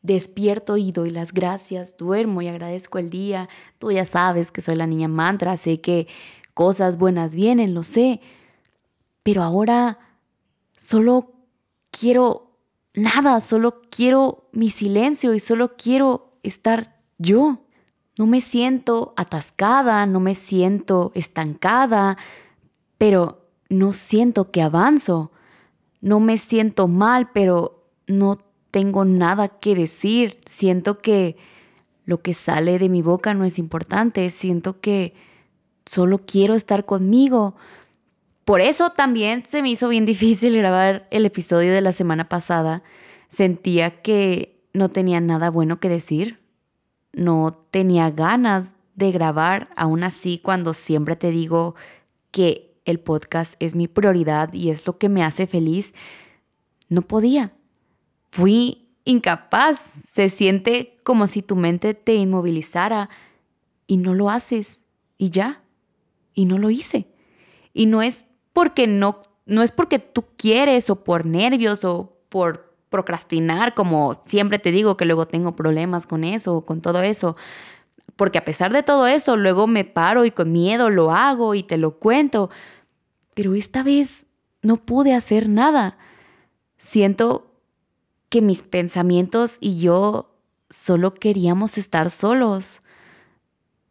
Despierto 0.00 0.78
y 0.78 0.92
doy 0.92 1.10
las 1.10 1.32
gracias, 1.32 1.98
duermo 1.98 2.40
y 2.40 2.48
agradezco 2.48 2.98
el 2.98 3.10
día. 3.10 3.50
Tú 3.78 3.92
ya 3.92 4.06
sabes 4.06 4.50
que 4.50 4.62
soy 4.62 4.76
la 4.76 4.86
niña 4.86 5.08
mantra, 5.08 5.58
sé 5.58 5.82
que 5.82 6.08
cosas 6.54 6.96
buenas 6.96 7.34
vienen, 7.34 7.74
lo 7.74 7.82
sé 7.82 8.22
pero 9.24 9.42
ahora 9.42 9.98
solo 10.76 11.32
quiero 11.90 12.52
nada, 12.92 13.40
solo 13.40 13.82
quiero 13.90 14.48
mi 14.52 14.70
silencio 14.70 15.34
y 15.34 15.40
solo 15.40 15.76
quiero 15.76 16.38
estar 16.44 17.00
yo. 17.18 17.64
No 18.16 18.26
me 18.26 18.40
siento 18.40 19.12
atascada, 19.16 20.06
no 20.06 20.20
me 20.20 20.36
siento 20.36 21.10
estancada, 21.14 22.16
pero 23.04 23.50
no 23.68 23.92
siento 23.92 24.50
que 24.50 24.62
avanzo. 24.62 25.30
No 26.00 26.20
me 26.20 26.38
siento 26.38 26.88
mal, 26.88 27.32
pero 27.34 27.84
no 28.06 28.38
tengo 28.70 29.04
nada 29.04 29.48
que 29.48 29.74
decir. 29.74 30.40
Siento 30.46 31.02
que 31.02 31.36
lo 32.06 32.22
que 32.22 32.32
sale 32.32 32.78
de 32.78 32.88
mi 32.88 33.02
boca 33.02 33.34
no 33.34 33.44
es 33.44 33.58
importante. 33.58 34.30
Siento 34.30 34.80
que 34.80 35.12
solo 35.84 36.22
quiero 36.24 36.54
estar 36.54 36.86
conmigo. 36.86 37.56
Por 38.46 38.62
eso 38.62 38.88
también 38.88 39.44
se 39.44 39.60
me 39.60 39.68
hizo 39.68 39.90
bien 39.90 40.06
difícil 40.06 40.56
grabar 40.56 41.06
el 41.10 41.26
episodio 41.26 41.74
de 41.74 41.82
la 41.82 41.92
semana 41.92 42.30
pasada. 42.30 42.84
Sentía 43.28 44.00
que 44.00 44.64
no 44.72 44.88
tenía 44.88 45.20
nada 45.20 45.50
bueno 45.50 45.78
que 45.78 45.90
decir. 45.90 46.40
No 47.12 47.66
tenía 47.70 48.10
ganas 48.10 48.72
de 48.94 49.12
grabar, 49.12 49.68
aún 49.76 50.04
así 50.04 50.38
cuando 50.42 50.72
siempre 50.72 51.16
te 51.16 51.30
digo 51.30 51.74
que 52.30 52.73
el 52.84 53.00
podcast 53.00 53.54
es 53.60 53.74
mi 53.74 53.88
prioridad 53.88 54.52
y 54.52 54.70
es 54.70 54.86
lo 54.86 54.98
que 54.98 55.08
me 55.08 55.22
hace 55.22 55.46
feliz, 55.46 55.94
no 56.88 57.02
podía. 57.02 57.52
Fui 58.30 58.88
incapaz. 59.04 59.78
Se 59.78 60.28
siente 60.28 60.98
como 61.02 61.26
si 61.26 61.42
tu 61.42 61.56
mente 61.56 61.94
te 61.94 62.14
inmovilizara 62.14 63.10
y 63.86 63.98
no 63.98 64.14
lo 64.14 64.30
haces 64.30 64.88
y 65.18 65.30
ya. 65.30 65.62
Y 66.34 66.46
no 66.46 66.58
lo 66.58 66.70
hice. 66.70 67.06
Y 67.72 67.86
no 67.86 68.02
es 68.02 68.24
porque 68.52 68.86
no, 68.86 69.22
no 69.46 69.62
es 69.62 69.72
porque 69.72 69.98
tú 69.98 70.24
quieres 70.36 70.90
o 70.90 71.04
por 71.04 71.26
nervios 71.26 71.84
o 71.84 72.16
por 72.28 72.74
procrastinar, 72.90 73.74
como 73.74 74.22
siempre 74.24 74.60
te 74.60 74.70
digo 74.70 74.96
que 74.96 75.04
luego 75.04 75.26
tengo 75.26 75.56
problemas 75.56 76.06
con 76.06 76.22
eso 76.22 76.54
o 76.54 76.64
con 76.64 76.80
todo 76.80 77.02
eso. 77.02 77.36
Porque 78.16 78.38
a 78.38 78.44
pesar 78.44 78.72
de 78.72 78.82
todo 78.82 79.06
eso, 79.06 79.36
luego 79.36 79.66
me 79.66 79.84
paro 79.84 80.24
y 80.24 80.30
con 80.30 80.52
miedo 80.52 80.90
lo 80.90 81.12
hago 81.12 81.54
y 81.54 81.62
te 81.62 81.78
lo 81.78 81.98
cuento. 81.98 82.50
Pero 83.34 83.54
esta 83.54 83.82
vez 83.82 84.26
no 84.62 84.76
pude 84.76 85.14
hacer 85.14 85.48
nada. 85.48 85.98
Siento 86.78 87.50
que 88.28 88.40
mis 88.40 88.62
pensamientos 88.62 89.58
y 89.60 89.80
yo 89.80 90.34
solo 90.70 91.14
queríamos 91.14 91.78
estar 91.78 92.10
solos. 92.10 92.82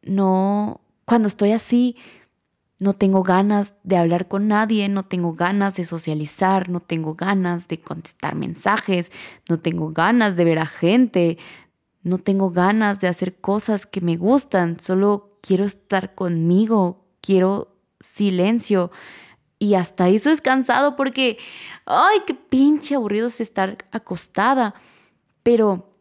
No, 0.01 0.81
cuando 1.05 1.27
estoy 1.27 1.51
así, 1.51 1.95
no 2.79 2.93
tengo 2.93 3.23
ganas 3.23 3.73
de 3.83 3.95
hablar 3.95 4.27
con 4.27 4.49
nadie, 4.49 4.89
no 4.89 5.03
tengo 5.03 5.33
ganas 5.33 5.77
de 5.77 5.85
socializar, 5.85 6.69
no 6.69 6.81
tengo 6.81 7.15
ganas 7.15 7.69
de 7.69 7.79
contestar 7.79 8.35
mensajes, 8.35 9.11
no 9.47 9.57
tengo 9.57 9.91
ganas 9.91 10.35
de 10.35 10.43
ver 10.43 10.59
a 10.59 10.65
gente, 10.65 11.37
no 12.03 12.17
tengo 12.17 12.51
ganas 12.51 12.99
de 12.99 13.07
hacer 13.07 13.35
cosas 13.39 13.85
que 13.85 14.01
me 14.01 14.17
gustan, 14.17 14.79
solo 14.79 15.37
quiero 15.41 15.65
estar 15.65 16.15
conmigo, 16.15 17.05
quiero 17.21 17.75
silencio. 17.99 18.91
Y 19.57 19.75
hasta 19.75 20.09
eso 20.09 20.29
es 20.29 20.41
cansado 20.41 20.95
porque, 20.95 21.37
ay, 21.85 22.19
qué 22.27 22.33
pinche 22.33 22.95
aburrido 22.95 23.27
es 23.27 23.39
estar 23.39 23.77
acostada. 23.91 24.75
Pero 25.41 25.97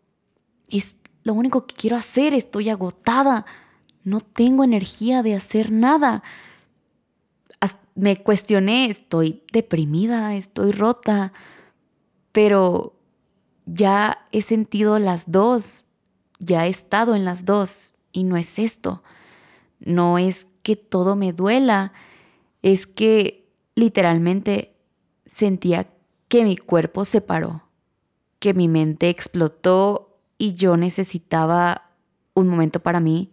es 0.69 0.97
lo 1.23 1.35
único 1.35 1.67
que 1.67 1.75
quiero 1.75 1.97
hacer, 1.97 2.35
estoy 2.35 2.69
agotada, 2.69 3.47
no 4.03 4.21
tengo 4.21 4.65
energía 4.65 5.23
de 5.23 5.37
hacer 5.37 5.71
nada 5.71 6.23
me 7.95 8.23
cuestioné, 8.23 8.87
estoy 8.87 9.43
deprimida, 9.53 10.35
estoy 10.35 10.73
rota, 10.73 11.33
pero 12.33 12.95
ya 13.67 14.27
he 14.33 14.43
sentido 14.43 14.99
las 14.99 15.31
dos, 15.31 15.87
ya 16.45 16.67
he 16.67 16.71
estado 16.71 17.15
en 17.15 17.25
las 17.25 17.45
dos 17.45 17.95
y 18.13 18.25
no 18.25 18.37
es 18.37 18.59
esto. 18.59 19.03
No 19.81 20.19
es 20.19 20.47
que 20.63 20.77
todo 20.77 21.17
me 21.17 21.33
duela, 21.33 21.93
es 22.63 22.87
que 22.87 23.49
literalmente 23.75 24.77
sentía 25.27 25.89
que 26.29 26.45
mi 26.45 26.57
cuerpo 26.57 27.05
se 27.05 27.21
paró, 27.21 27.69
que 28.39 28.55
mi 28.55 28.69
mente 28.69 29.09
explotó 29.09 30.19
y 30.39 30.53
yo 30.55 30.77
necesitaba 30.77 31.91
un 32.35 32.49
momento 32.49 32.81
para 32.81 33.01
mí, 33.01 33.33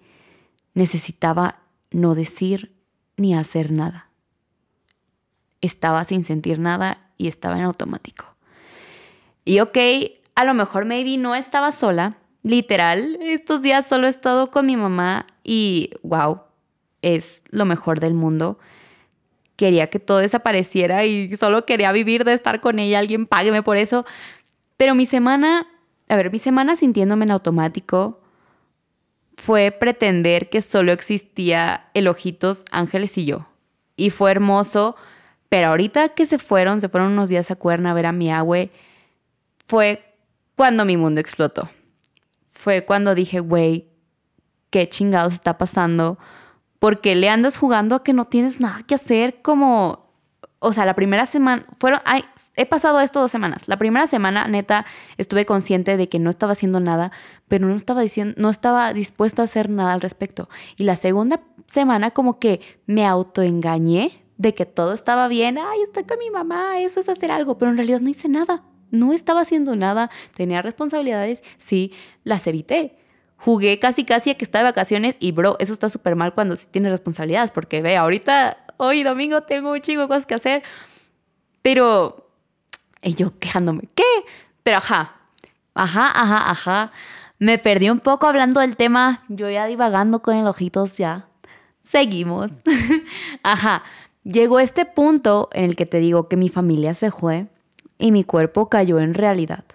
necesitaba 0.73 1.61
no 1.91 2.15
decir 2.15 2.75
ni 3.17 3.33
hacer 3.33 3.71
nada 3.71 4.09
estaba 5.61 6.05
sin 6.05 6.23
sentir 6.23 6.59
nada 6.59 7.11
y 7.17 7.27
estaba 7.27 7.57
en 7.57 7.63
automático. 7.63 8.25
Y 9.45 9.59
ok, 9.59 9.77
a 10.35 10.43
lo 10.45 10.53
mejor 10.53 10.85
maybe 10.85 11.17
no 11.17 11.35
estaba 11.35 11.71
sola. 11.71 12.17
Literal, 12.43 13.17
estos 13.21 13.61
días 13.61 13.87
solo 13.87 14.07
he 14.07 14.09
estado 14.09 14.49
con 14.49 14.65
mi 14.65 14.77
mamá 14.77 15.27
y 15.43 15.91
wow, 16.03 16.41
es 17.01 17.43
lo 17.49 17.65
mejor 17.65 17.99
del 17.99 18.13
mundo. 18.13 18.59
Quería 19.55 19.87
que 19.87 19.99
todo 19.99 20.19
desapareciera 20.19 21.05
y 21.05 21.35
solo 21.35 21.65
quería 21.65 21.91
vivir 21.91 22.23
de 22.23 22.33
estar 22.33 22.61
con 22.61 22.79
ella. 22.79 22.99
Alguien 22.99 23.25
págueme 23.25 23.61
por 23.61 23.75
eso. 23.77 24.05
Pero 24.77 24.95
mi 24.95 25.05
semana, 25.05 25.67
a 26.07 26.15
ver, 26.15 26.31
mi 26.31 26.39
semana 26.39 26.77
sintiéndome 26.77 27.25
en 27.25 27.31
automático 27.31 28.21
fue 29.35 29.71
pretender 29.71 30.49
que 30.49 30.61
solo 30.61 30.93
existía 30.93 31.89
el 31.93 32.07
Ojitos, 32.07 32.63
Ángeles 32.71 33.17
y 33.17 33.25
yo. 33.25 33.47
Y 33.97 34.11
fue 34.11 34.31
hermoso 34.31 34.95
pero 35.49 35.67
ahorita 35.67 36.09
que 36.09 36.25
se 36.27 36.37
fueron, 36.37 36.79
se 36.79 36.89
fueron 36.89 37.11
unos 37.11 37.27
días 37.27 37.49
a 37.49 37.55
Cuerna 37.55 37.91
a 37.91 37.95
ver 37.95 38.05
a 38.05 38.11
mi 38.11 38.31
abue, 38.31 38.69
fue 39.67 40.15
cuando 40.55 40.85
mi 40.85 40.95
mundo 40.95 41.19
explotó. 41.19 41.69
Fue 42.59 42.83
cuando 42.83 43.15
dije, 43.15 43.39
güey, 43.39 43.87
qué 44.69 44.89
chingados 44.89 45.31
está 45.31 45.57
pasando. 45.57 46.19
Porque 46.77 47.15
le 47.15 47.29
andas 47.29 47.57
jugando 47.57 47.95
a 47.95 48.03
que 48.03 48.11
no 48.11 48.25
tienes 48.25 48.59
nada 48.59 48.81
que 48.85 48.95
hacer 48.95 49.41
como 49.41 50.09
o 50.61 50.73
sea, 50.73 50.83
la 50.83 50.93
primera 50.93 51.25
semana, 51.25 51.65
fueron, 51.79 52.01
ay, 52.03 52.25
he 52.57 52.65
pasado 52.65 52.99
esto 52.99 53.21
dos 53.21 53.31
semanas. 53.31 53.69
La 53.69 53.77
primera 53.77 54.07
semana, 54.07 54.45
neta, 54.49 54.85
estuve 55.17 55.45
consciente 55.45 55.95
de 55.95 56.09
que 56.09 56.19
no 56.19 56.29
estaba 56.29 56.51
haciendo 56.51 56.81
nada, 56.81 57.13
pero 57.47 57.65
no 57.65 57.77
estaba 57.77 58.01
diciendo, 58.01 58.35
no 58.37 58.49
estaba 58.49 58.91
dispuesta 58.91 59.41
a 59.41 59.45
hacer 59.45 59.69
nada 59.69 59.93
al 59.93 60.01
respecto. 60.01 60.49
Y 60.75 60.83
la 60.83 60.97
segunda 60.97 61.39
semana 61.65 62.11
como 62.11 62.39
que 62.39 62.59
me 62.87 63.05
autoengañé 63.05 64.21
de 64.35 64.53
que 64.53 64.65
todo 64.65 64.91
estaba 64.91 65.29
bien, 65.29 65.57
ay, 65.57 65.81
estoy 65.81 66.03
con 66.03 66.19
mi 66.19 66.29
mamá, 66.29 66.81
eso 66.81 66.99
es 66.99 67.07
hacer 67.07 67.31
algo, 67.31 67.57
pero 67.57 67.71
en 67.71 67.77
realidad 67.77 68.01
no 68.01 68.09
hice 68.09 68.27
nada. 68.27 68.63
No 68.91 69.13
estaba 69.13 69.41
haciendo 69.41 69.75
nada, 69.75 70.09
tenía 70.35 70.61
responsabilidades, 70.61 71.43
sí, 71.57 71.93
las 72.23 72.45
evité. 72.47 72.97
Jugué 73.37 73.79
casi 73.79 74.03
casi 74.03 74.31
a 74.31 74.35
que 74.35 74.43
estaba 74.43 74.63
de 74.63 74.71
vacaciones 74.71 75.15
y 75.19 75.31
bro, 75.31 75.55
eso 75.59 75.71
está 75.71 75.89
súper 75.89 76.15
mal 76.15 76.33
cuando 76.33 76.55
sí 76.55 76.67
tienes 76.69 76.91
responsabilidades, 76.91 77.51
porque 77.51 77.81
ve, 77.81 77.95
ahorita 77.95 78.57
hoy 78.77 79.03
domingo 79.03 79.43
tengo 79.43 79.71
un 79.71 79.79
de 79.79 80.07
cosas 80.07 80.25
que 80.25 80.35
hacer, 80.35 80.63
pero... 81.61 82.25
Y 83.01 83.15
yo 83.15 83.37
quejándome, 83.39 83.83
¿qué? 83.95 84.03
Pero 84.61 84.77
ajá, 84.77 85.15
ajá, 85.73 86.11
ajá, 86.13 86.51
ajá. 86.51 86.91
Me 87.37 87.57
perdí 87.57 87.89
un 87.89 88.01
poco 88.01 88.27
hablando 88.27 88.59
del 88.59 88.75
tema, 88.75 89.23
yo 89.29 89.49
ya 89.49 89.65
divagando 89.67 90.21
con 90.21 90.35
el 90.35 90.45
ojitos 90.45 90.97
ya. 90.97 91.29
Seguimos. 91.81 92.51
ajá, 93.43 93.83
llegó 94.23 94.59
este 94.59 94.85
punto 94.85 95.47
en 95.53 95.63
el 95.63 95.77
que 95.77 95.85
te 95.85 95.99
digo 95.99 96.27
que 96.27 96.35
mi 96.35 96.49
familia 96.49 96.93
se 96.93 97.09
fue 97.09 97.47
y 97.99 98.11
mi 98.11 98.23
cuerpo 98.23 98.69
cayó 98.69 98.99
en 98.99 99.13
realidad. 99.13 99.65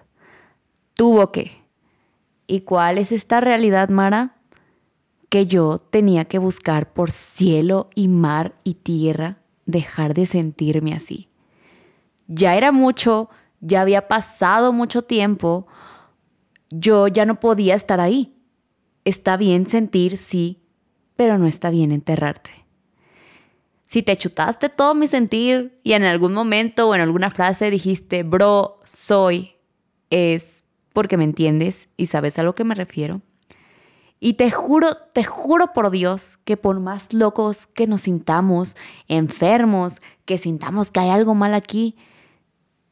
Tuvo 0.95 1.31
que. 1.31 1.63
¿Y 2.47 2.61
cuál 2.61 2.97
es 2.97 3.13
esta 3.13 3.39
realidad, 3.39 3.87
Mara? 3.87 4.35
que 5.29 5.47
yo 5.47 5.79
tenía 5.79 6.23
que 6.23 6.37
buscar 6.37 6.93
por 6.93 7.11
cielo 7.11 7.89
y 7.93 8.07
mar 8.07 8.55
y 8.63 8.75
tierra 8.75 9.39
dejar 9.65 10.13
de 10.13 10.25
sentirme 10.25 10.93
así. 10.93 11.27
Ya 12.27 12.55
era 12.55 12.71
mucho, 12.71 13.29
ya 13.59 13.81
había 13.81 14.07
pasado 14.07 14.71
mucho 14.71 15.01
tiempo, 15.01 15.67
yo 16.69 17.07
ya 17.07 17.25
no 17.25 17.39
podía 17.39 17.75
estar 17.75 17.99
ahí. 17.99 18.33
Está 19.03 19.37
bien 19.37 19.67
sentir, 19.67 20.17
sí, 20.17 20.63
pero 21.15 21.37
no 21.37 21.47
está 21.47 21.69
bien 21.69 21.91
enterrarte. 21.91 22.64
Si 23.85 24.01
te 24.01 24.17
chutaste 24.17 24.69
todo 24.69 24.95
mi 24.95 25.07
sentir 25.07 25.79
y 25.83 25.93
en 25.93 26.03
algún 26.03 26.33
momento 26.33 26.89
o 26.89 26.95
en 26.95 27.01
alguna 27.01 27.29
frase 27.29 27.69
dijiste, 27.69 28.23
bro, 28.23 28.77
soy, 28.83 29.55
es 30.09 30.63
porque 30.93 31.17
me 31.17 31.23
entiendes 31.23 31.89
y 31.97 32.07
sabes 32.07 32.39
a 32.39 32.43
lo 32.43 32.55
que 32.55 32.63
me 32.63 32.75
refiero. 32.75 33.21
Y 34.19 34.33
te 34.33 34.49
juro, 34.49 34.95
te 35.13 35.23
juro 35.23 35.71
por 35.73 35.91
Dios 35.91 36.37
que 36.37 36.57
por 36.57 36.79
más 36.79 37.13
locos 37.13 37.67
que 37.67 37.85
nos 37.85 38.01
sintamos, 38.01 38.75
enfermos, 39.07 40.01
que 40.25 40.37
sintamos 40.37 40.91
que 40.91 41.01
hay 41.01 41.09
algo 41.09 41.35
mal 41.35 41.53
aquí, 41.53 41.95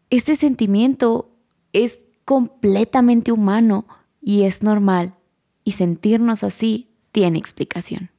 este 0.09 0.35
sentimiento 0.35 1.31
es 1.71 2.01
completamente 2.25 3.31
humano 3.31 3.87
y 4.21 4.43
es 4.43 4.61
normal. 4.61 5.15
Y 5.63 5.71
sentirnos 5.71 6.43
así 6.43 6.89
tiene 7.11 7.39
explicación. 7.39 8.12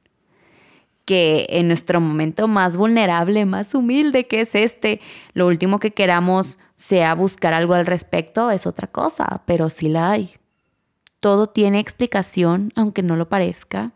Que 1.05 1.45
en 1.49 1.67
nuestro 1.67 2.01
momento 2.01 2.47
más 2.47 2.77
vulnerable, 2.77 3.45
más 3.45 3.75
humilde 3.75 4.27
que 4.27 4.41
es 4.41 4.55
este, 4.55 4.99
lo 5.33 5.47
último 5.47 5.79
que 5.79 5.91
queramos 5.91 6.57
sea 6.75 7.13
buscar 7.13 7.53
algo 7.53 7.75
al 7.75 7.85
respecto 7.85 8.49
es 8.51 8.65
otra 8.65 8.87
cosa, 8.87 9.43
pero 9.45 9.69
sí 9.69 9.87
la 9.87 10.11
hay. 10.11 10.31
Todo 11.19 11.47
tiene 11.47 11.79
explicación, 11.79 12.71
aunque 12.75 13.01
no 13.01 13.15
lo 13.15 13.29
parezca. 13.29 13.91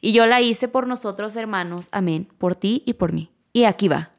Y 0.00 0.12
yo 0.12 0.26
la 0.26 0.40
hice 0.40 0.68
por 0.68 0.86
nosotros, 0.86 1.36
hermanos. 1.36 1.88
Amén. 1.92 2.28
Por 2.38 2.56
ti 2.56 2.82
y 2.86 2.94
por 2.94 3.12
mí. 3.12 3.30
Y 3.52 3.64
aquí 3.64 3.88
va. 3.88 4.12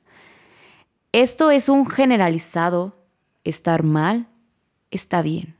Esto 1.11 1.51
es 1.51 1.69
un 1.69 1.87
generalizado. 1.87 2.97
Estar 3.43 3.81
mal 3.83 4.27
está 4.91 5.21
bien. 5.21 5.55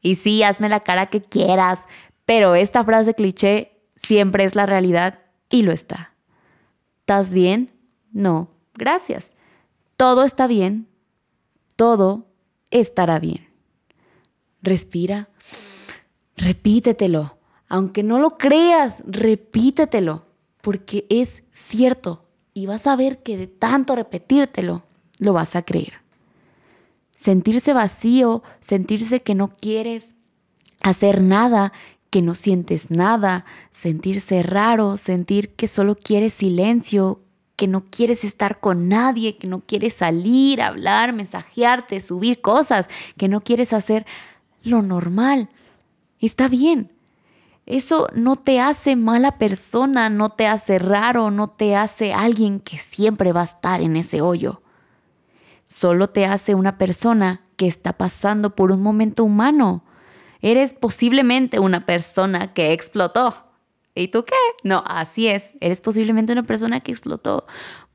Y 0.00 0.16
sí, 0.16 0.42
hazme 0.42 0.68
la 0.68 0.80
cara 0.80 1.06
que 1.06 1.22
quieras, 1.22 1.84
pero 2.24 2.54
esta 2.54 2.84
frase 2.84 3.14
cliché 3.14 3.80
siempre 3.94 4.44
es 4.44 4.54
la 4.54 4.66
realidad 4.66 5.20
y 5.50 5.62
lo 5.62 5.72
está. 5.72 6.14
¿Estás 7.00 7.32
bien? 7.32 7.72
No, 8.12 8.50
gracias. 8.74 9.34
Todo 9.96 10.24
está 10.24 10.46
bien. 10.46 10.88
Todo 11.76 12.26
estará 12.70 13.18
bien. 13.18 13.48
Respira 14.62 15.28
repítetelo. 16.38 17.36
Aunque 17.68 18.02
no 18.02 18.18
lo 18.18 18.38
creas, 18.38 19.02
repítetelo, 19.06 20.24
porque 20.62 21.06
es 21.10 21.42
cierto 21.50 22.24
y 22.54 22.64
vas 22.64 22.86
a 22.86 22.96
ver 22.96 23.22
que 23.22 23.36
de 23.36 23.46
tanto 23.46 23.94
repetírtelo, 23.94 24.84
lo 25.18 25.32
vas 25.34 25.54
a 25.54 25.62
creer. 25.62 25.94
Sentirse 27.14 27.74
vacío, 27.74 28.42
sentirse 28.60 29.20
que 29.20 29.34
no 29.34 29.48
quieres 29.52 30.14
hacer 30.80 31.20
nada, 31.20 31.72
que 32.10 32.22
no 32.22 32.34
sientes 32.34 32.90
nada, 32.90 33.44
sentirse 33.70 34.42
raro, 34.42 34.96
sentir 34.96 35.50
que 35.50 35.68
solo 35.68 35.94
quieres 35.94 36.32
silencio, 36.32 37.20
que 37.56 37.66
no 37.66 37.84
quieres 37.84 38.24
estar 38.24 38.60
con 38.60 38.88
nadie, 38.88 39.36
que 39.36 39.48
no 39.48 39.60
quieres 39.60 39.94
salir, 39.94 40.62
hablar, 40.62 41.12
mensajearte, 41.12 42.00
subir 42.00 42.40
cosas, 42.40 42.86
que 43.16 43.28
no 43.28 43.40
quieres 43.40 43.72
hacer 43.72 44.06
lo 44.62 44.80
normal. 44.80 45.48
Está 46.20 46.48
bien. 46.48 46.92
Eso 47.66 48.08
no 48.14 48.36
te 48.36 48.60
hace 48.60 48.96
mala 48.96 49.36
persona, 49.36 50.08
no 50.08 50.30
te 50.30 50.46
hace 50.46 50.78
raro, 50.78 51.30
no 51.30 51.48
te 51.48 51.76
hace 51.76 52.14
alguien 52.14 52.60
que 52.60 52.78
siempre 52.78 53.32
va 53.32 53.42
a 53.42 53.44
estar 53.44 53.82
en 53.82 53.96
ese 53.96 54.22
hoyo. 54.22 54.62
Solo 55.66 56.08
te 56.08 56.24
hace 56.24 56.54
una 56.54 56.78
persona 56.78 57.42
que 57.56 57.66
está 57.66 57.92
pasando 57.92 58.54
por 58.54 58.72
un 58.72 58.82
momento 58.82 59.24
humano. 59.24 59.82
Eres 60.40 60.74
posiblemente 60.74 61.58
una 61.58 61.84
persona 61.86 62.52
que 62.54 62.72
explotó. 62.72 63.36
¿Y 63.94 64.08
tú 64.08 64.24
qué? 64.24 64.34
No, 64.62 64.84
así 64.86 65.26
es. 65.26 65.54
Eres 65.60 65.80
posiblemente 65.80 66.32
una 66.32 66.44
persona 66.44 66.80
que 66.80 66.92
explotó. 66.92 67.46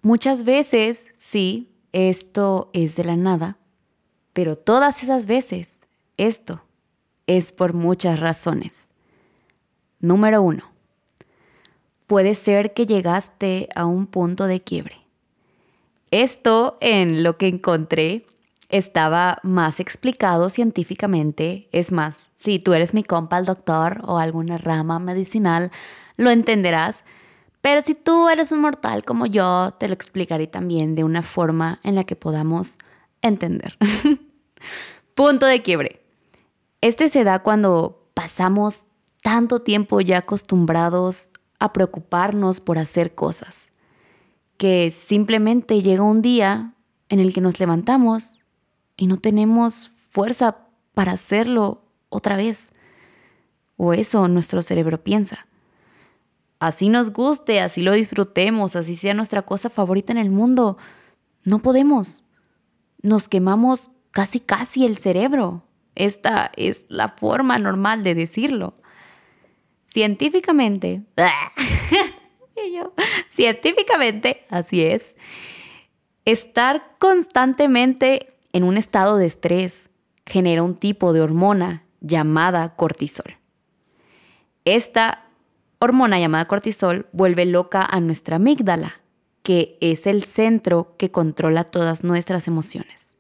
Muchas 0.02 0.44
veces, 0.44 1.10
sí, 1.18 1.72
esto 1.94 2.70
es 2.74 2.96
de 2.96 3.06
la 3.06 3.16
nada, 3.16 3.58
pero 4.34 4.58
todas 4.58 5.04
esas 5.04 5.28
veces, 5.28 5.86
esto 6.18 6.66
es 7.28 7.54
por 7.54 7.74
muchas 7.74 8.20
razones. 8.20 8.90
Número 10.00 10.42
uno, 10.42 10.70
puede 12.08 12.36
ser 12.36 12.74
que 12.74 12.86
llegaste 12.86 13.70
a 13.76 13.86
un 13.86 14.08
punto 14.08 14.46
de 14.46 14.62
quiebre. 14.62 14.98
Esto 16.12 16.78
en 16.82 17.24
lo 17.24 17.38
que 17.38 17.48
encontré 17.48 18.26
estaba 18.74 19.38
más 19.44 19.80
explicado 19.80 20.50
científicamente. 20.50 21.70
Es 21.72 21.92
más, 21.92 22.30
si 22.34 22.58
tú 22.58 22.74
eres 22.74 22.96
mi 22.96 23.04
compa 23.04 23.38
el 23.38 23.46
doctor 23.46 24.02
o 24.04 24.18
alguna 24.18 24.58
rama 24.58 24.98
medicinal, 24.98 25.72
lo 26.18 26.32
entenderás. 26.32 27.06
Pero 27.62 27.82
si 27.82 27.94
tú 27.94 28.30
eres 28.30 28.52
un 28.52 28.62
mortal 28.62 29.06
como 29.06 29.28
yo, 29.28 29.76
te 29.80 29.88
lo 29.88 29.94
explicaré 29.94 30.48
también 30.48 30.96
de 30.96 31.04
una 31.04 31.22
forma 31.22 31.82
en 31.84 31.94
la 31.94 32.04
que 32.04 32.16
podamos 32.16 32.80
entender. 33.22 33.78
Punto 35.14 35.46
de 35.46 35.62
quiebre. 35.62 36.04
Este 36.82 37.10
se 37.10 37.24
da 37.24 37.44
cuando 37.44 38.10
pasamos 38.16 38.86
tanto 39.22 39.60
tiempo 39.60 40.02
ya 40.02 40.18
acostumbrados 40.18 41.30
a 41.60 41.74
preocuparnos 41.74 42.60
por 42.60 42.80
hacer 42.80 43.14
cosas, 43.14 43.72
que 44.58 44.90
simplemente 44.90 45.84
llega 45.84 46.02
un 46.02 46.24
día 46.24 46.74
en 47.10 47.20
el 47.20 47.36
que 47.36 47.42
nos 47.42 47.60
levantamos 47.60 48.40
y 48.98 49.08
no 49.08 49.18
tenemos 49.18 49.92
fuerza 50.10 50.68
para 50.94 51.14
hacerlo 51.14 51.86
otra 52.10 52.38
vez. 52.38 52.74
O 53.76 53.94
eso 53.94 54.28
nuestro 54.28 54.62
cerebro 54.62 55.04
piensa. 55.04 55.48
Así 56.60 56.90
nos 56.90 57.12
guste, 57.12 57.60
así 57.60 57.82
lo 57.82 57.92
disfrutemos, 57.92 58.76
así 58.76 58.96
sea 58.96 59.14
nuestra 59.14 59.42
cosa 59.42 59.70
favorita 59.70 60.14
en 60.14 60.20
el 60.20 60.30
mundo, 60.30 60.78
no 61.44 61.60
podemos. 61.60 62.24
Nos 63.02 63.28
quemamos 63.28 63.92
casi 64.12 64.40
casi 64.40 64.86
el 64.86 64.98
cerebro. 64.98 65.64
Esta 65.96 66.52
es 66.56 66.86
la 66.88 67.10
forma 67.10 67.60
normal 67.60 68.04
de 68.04 68.16
decirlo. 68.16 68.76
Científicamente, 69.84 71.04
científicamente, 73.30 74.44
así 74.50 74.82
es, 74.82 75.16
estar 76.26 76.96
constantemente 76.98 78.33
en 78.54 78.64
un 78.64 78.78
estado 78.78 79.18
de 79.18 79.26
estrés 79.26 79.90
genera 80.26 80.64
un 80.64 80.76
tipo 80.76 81.12
de 81.12 81.22
hormona 81.22 81.84
llamada 82.00 82.76
cortisol. 82.76 83.38
Esta 84.64 85.26
hormona 85.80 86.20
llamada 86.20 86.48
cortisol 86.48 87.08
vuelve 87.12 87.46
loca 87.46 87.86
a 87.86 88.00
nuestra 88.00 88.38
amígdala, 88.38 89.02
que 89.42 89.78
es 89.82 90.08
el 90.08 90.24
centro 90.24 90.96
que 90.98 91.12
controla 91.12 91.66
todas 91.66 92.06
nuestras 92.06 92.48
emociones. 92.48 93.18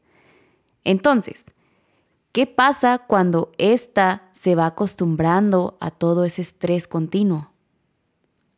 Entonces, 0.85 1.53
¿Qué 2.33 2.47
pasa 2.47 2.97
cuando 2.97 3.51
ésta 3.59 4.23
se 4.33 4.55
va 4.55 4.65
acostumbrando 4.65 5.77
a 5.79 5.91
todo 5.91 6.25
ese 6.25 6.41
estrés 6.41 6.87
continuo? 6.87 7.51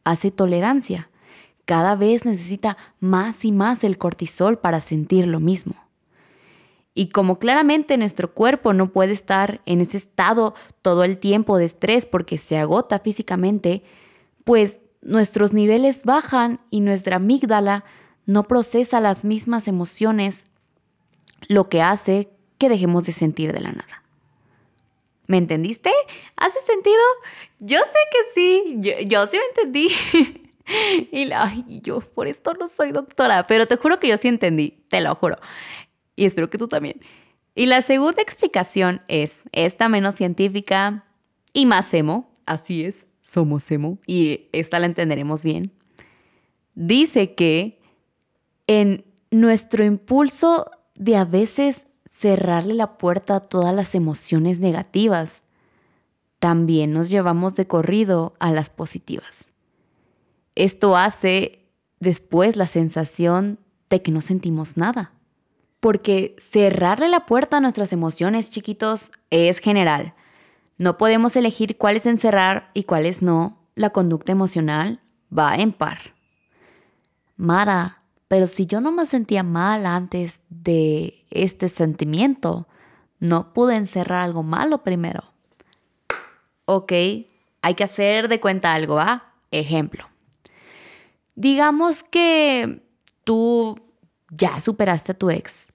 Hace 0.06 0.32
tolerancia. 0.32 1.10
cada 1.66 1.96
vez 1.96 2.26
necesita 2.26 2.78
más 3.00 3.44
y 3.44 3.52
más 3.52 3.84
el 3.84 3.98
cortisol 3.98 4.60
para 4.60 4.80
sentir 4.80 5.28
lo 5.28 5.40
mismo. 5.40 5.74
Y 6.98 7.10
como 7.10 7.40
claramente 7.40 7.98
nuestro 7.98 8.34
cuerpo 8.34 8.72
no 8.74 8.92
puede 8.94 9.12
estar 9.12 9.62
en 9.66 9.82
ese 9.82 9.98
estado 9.98 10.56
todo 10.82 11.04
el 11.04 11.18
tiempo 11.18 11.58
de 11.58 11.66
estrés 11.66 12.06
porque 12.06 12.38
se 12.38 12.58
agota 12.58 13.00
físicamente, 13.00 13.84
pues 14.46 14.80
nuestros 15.02 15.52
niveles 15.52 16.06
bajan 16.06 16.62
y 16.70 16.80
nuestra 16.80 17.18
amígdala 17.18 17.84
no 18.26 18.44
procesa 18.44 19.02
las 19.02 19.26
mismas 19.26 19.68
emociones, 19.68 20.46
lo 21.50 21.68
que 21.68 21.82
hace 21.82 22.30
que 22.58 22.70
dejemos 22.70 23.06
de 23.06 23.12
sentir 23.12 23.52
de 23.52 23.60
la 23.60 23.74
nada. 23.74 24.04
¿Me 25.28 25.38
entendiste? 25.38 25.92
¿Hace 26.38 26.62
sentido? 26.62 27.02
Yo 27.60 27.80
sé 27.80 28.00
que 28.12 28.20
sí, 28.34 29.06
yo, 29.08 29.28
sí 29.28 29.38
me 29.38 29.46
entendí. 29.46 29.90
y 31.12 31.82
yo 31.82 32.00
por 32.00 32.28
esto 32.28 32.54
no 32.54 32.68
soy 32.68 32.92
doctora, 32.92 33.46
pero 33.48 33.66
te 33.66 33.76
juro 33.76 34.00
que 34.00 34.08
yo 34.08 34.18
sí 34.18 34.28
entendí, 34.28 34.84
te 34.88 35.02
lo 35.02 35.14
juro. 35.16 35.38
Y 36.16 36.26
espero 36.26 36.50
que 36.50 36.58
tú 36.58 36.68
también. 36.68 37.02
Y 37.56 37.68
la 37.68 37.82
segunda 37.82 38.22
explicación 38.22 39.02
es 39.08 39.44
esta 39.52 39.90
menos 39.90 40.16
científica 40.16 41.06
y 41.54 41.66
más 41.66 41.94
emo, 41.94 42.30
así 42.46 42.84
es, 42.84 43.06
somos 43.22 43.70
emo, 43.72 43.98
y 44.06 44.48
esta 44.52 44.80
la 44.80 44.86
entenderemos 44.86 45.44
bien. 45.44 45.72
Dice 46.76 47.34
que 47.34 47.80
en 48.68 49.06
nuestro 49.32 49.86
impulso 49.86 50.70
de 50.96 51.16
a 51.16 51.26
veces 51.26 51.88
cerrarle 52.10 52.74
la 52.74 52.98
puerta 52.98 53.38
a 53.38 53.40
todas 53.40 53.74
las 53.74 53.96
emociones 53.96 54.60
negativas, 54.60 55.44
también 56.40 56.94
nos 56.94 57.10
llevamos 57.10 57.56
de 57.56 57.68
corrido 57.68 58.36
a 58.40 58.52
las 58.52 58.70
positivas. 58.70 59.54
Esto 60.56 60.96
hace 60.96 61.66
después 62.00 62.56
la 62.56 62.68
sensación 62.68 63.60
de 63.90 64.02
que 64.02 64.12
no 64.12 64.22
sentimos 64.22 64.78
nada. 64.78 65.15
Porque 65.86 66.36
cerrarle 66.40 67.10
la 67.10 67.28
puerta 67.28 67.58
a 67.58 67.62
nuestras 67.62 67.94
emociones, 67.94 68.50
chiquitos, 68.50 69.12
es 69.30 69.60
general. 69.60 70.16
No 70.80 70.98
podemos 70.98 71.36
elegir 71.36 71.78
cuáles 71.78 72.08
encerrar 72.08 72.72
y 72.74 72.86
cuáles 72.86 73.22
no. 73.22 73.60
La 73.76 73.92
conducta 73.92 74.32
emocional 74.32 75.00
va 75.32 75.56
en 75.58 75.74
par. 75.74 76.16
Mara, 77.38 78.02
pero 78.28 78.48
si 78.48 78.66
yo 78.66 78.82
no 78.82 78.92
me 78.92 79.06
sentía 79.06 79.44
mal 79.44 79.86
antes 79.86 80.42
de 80.50 81.24
este 81.30 81.70
sentimiento, 81.70 82.68
no 83.20 83.54
pude 83.54 83.76
encerrar 83.76 84.24
algo 84.24 84.42
malo 84.42 84.84
primero. 84.84 85.36
Ok, 86.66 86.94
hay 87.62 87.76
que 87.76 87.84
hacer 87.84 88.28
de 88.28 88.40
cuenta 88.40 88.74
algo, 88.74 88.98
¿ah? 88.98 89.36
Ejemplo. 89.52 90.10
Digamos 91.36 92.02
que 92.02 92.82
tú 93.24 93.80
ya 94.32 94.60
superaste 94.60 95.12
a 95.12 95.20
tu 95.20 95.30
ex. 95.30 95.75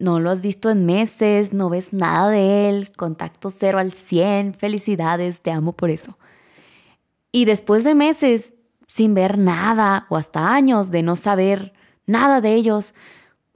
No 0.00 0.18
lo 0.18 0.30
has 0.30 0.40
visto 0.40 0.70
en 0.70 0.86
meses, 0.86 1.52
no 1.52 1.68
ves 1.68 1.92
nada 1.92 2.30
de 2.30 2.70
él, 2.70 2.90
contacto 2.96 3.50
cero 3.50 3.78
al 3.78 3.92
100, 3.92 4.54
felicidades, 4.54 5.42
te 5.42 5.52
amo 5.52 5.74
por 5.74 5.90
eso. 5.90 6.18
Y 7.30 7.44
después 7.44 7.84
de 7.84 7.94
meses 7.94 8.54
sin 8.86 9.14
ver 9.14 9.38
nada 9.38 10.06
o 10.08 10.16
hasta 10.16 10.52
años 10.52 10.90
de 10.90 11.04
no 11.04 11.14
saber 11.14 11.74
nada 12.06 12.40
de 12.40 12.54
ellos, 12.54 12.92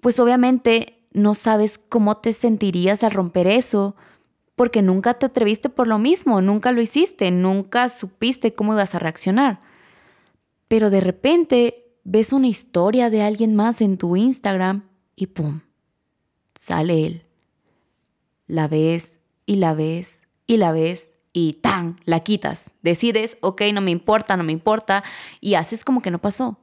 pues 0.01 0.21
obviamente 0.21 1.09
no 1.13 1.35
sabes 1.35 1.79
cómo 1.79 2.19
te 2.19 2.33
sentirías 2.33 3.03
al 3.03 3.11
romper 3.11 3.47
eso, 3.47 3.97
porque 4.55 4.81
nunca 4.83 5.15
te 5.15 5.27
atreviste 5.27 5.71
por 5.71 5.89
lo 5.89 5.99
mismo, 5.99 6.41
nunca 6.41 6.71
lo 6.71 6.81
hiciste, 6.81 7.33
nunca 7.33 7.89
supiste 7.89 8.55
cómo 8.55 8.75
ibas 8.75 8.95
a 8.95 9.01
reaccionar. 9.01 9.61
Pero 10.69 10.91
de 10.91 11.01
repente 11.01 11.87
ves 12.05 12.33
una 12.33 12.47
historia 12.47 13.11
de 13.11 13.23
alguien 13.23 13.57
más 13.57 13.81
en 13.81 13.99
tu 13.99 14.15
Instagram 14.15 14.85
y 15.17 15.27
¡pum! 15.27 15.63
Sale 16.55 17.07
él. 17.07 17.23
La 18.47 18.69
ves 18.69 19.21
y 19.47 19.57
la 19.57 19.75
ves 19.75 20.29
y 20.47 20.57
la 20.57 20.73
ves 20.73 21.13
y 21.33 21.55
¡tan! 21.55 21.97
La 22.05 22.21
quitas. 22.21 22.71
Decides, 22.83 23.37
ok, 23.41 23.63
no 23.73 23.81
me 23.81 23.91
importa, 23.91 24.37
no 24.37 24.45
me 24.45 24.53
importa 24.53 25.03
y 25.41 25.55
haces 25.55 25.85
como 25.85 26.01
que 26.01 26.11
no 26.11 26.21
pasó. 26.21 26.59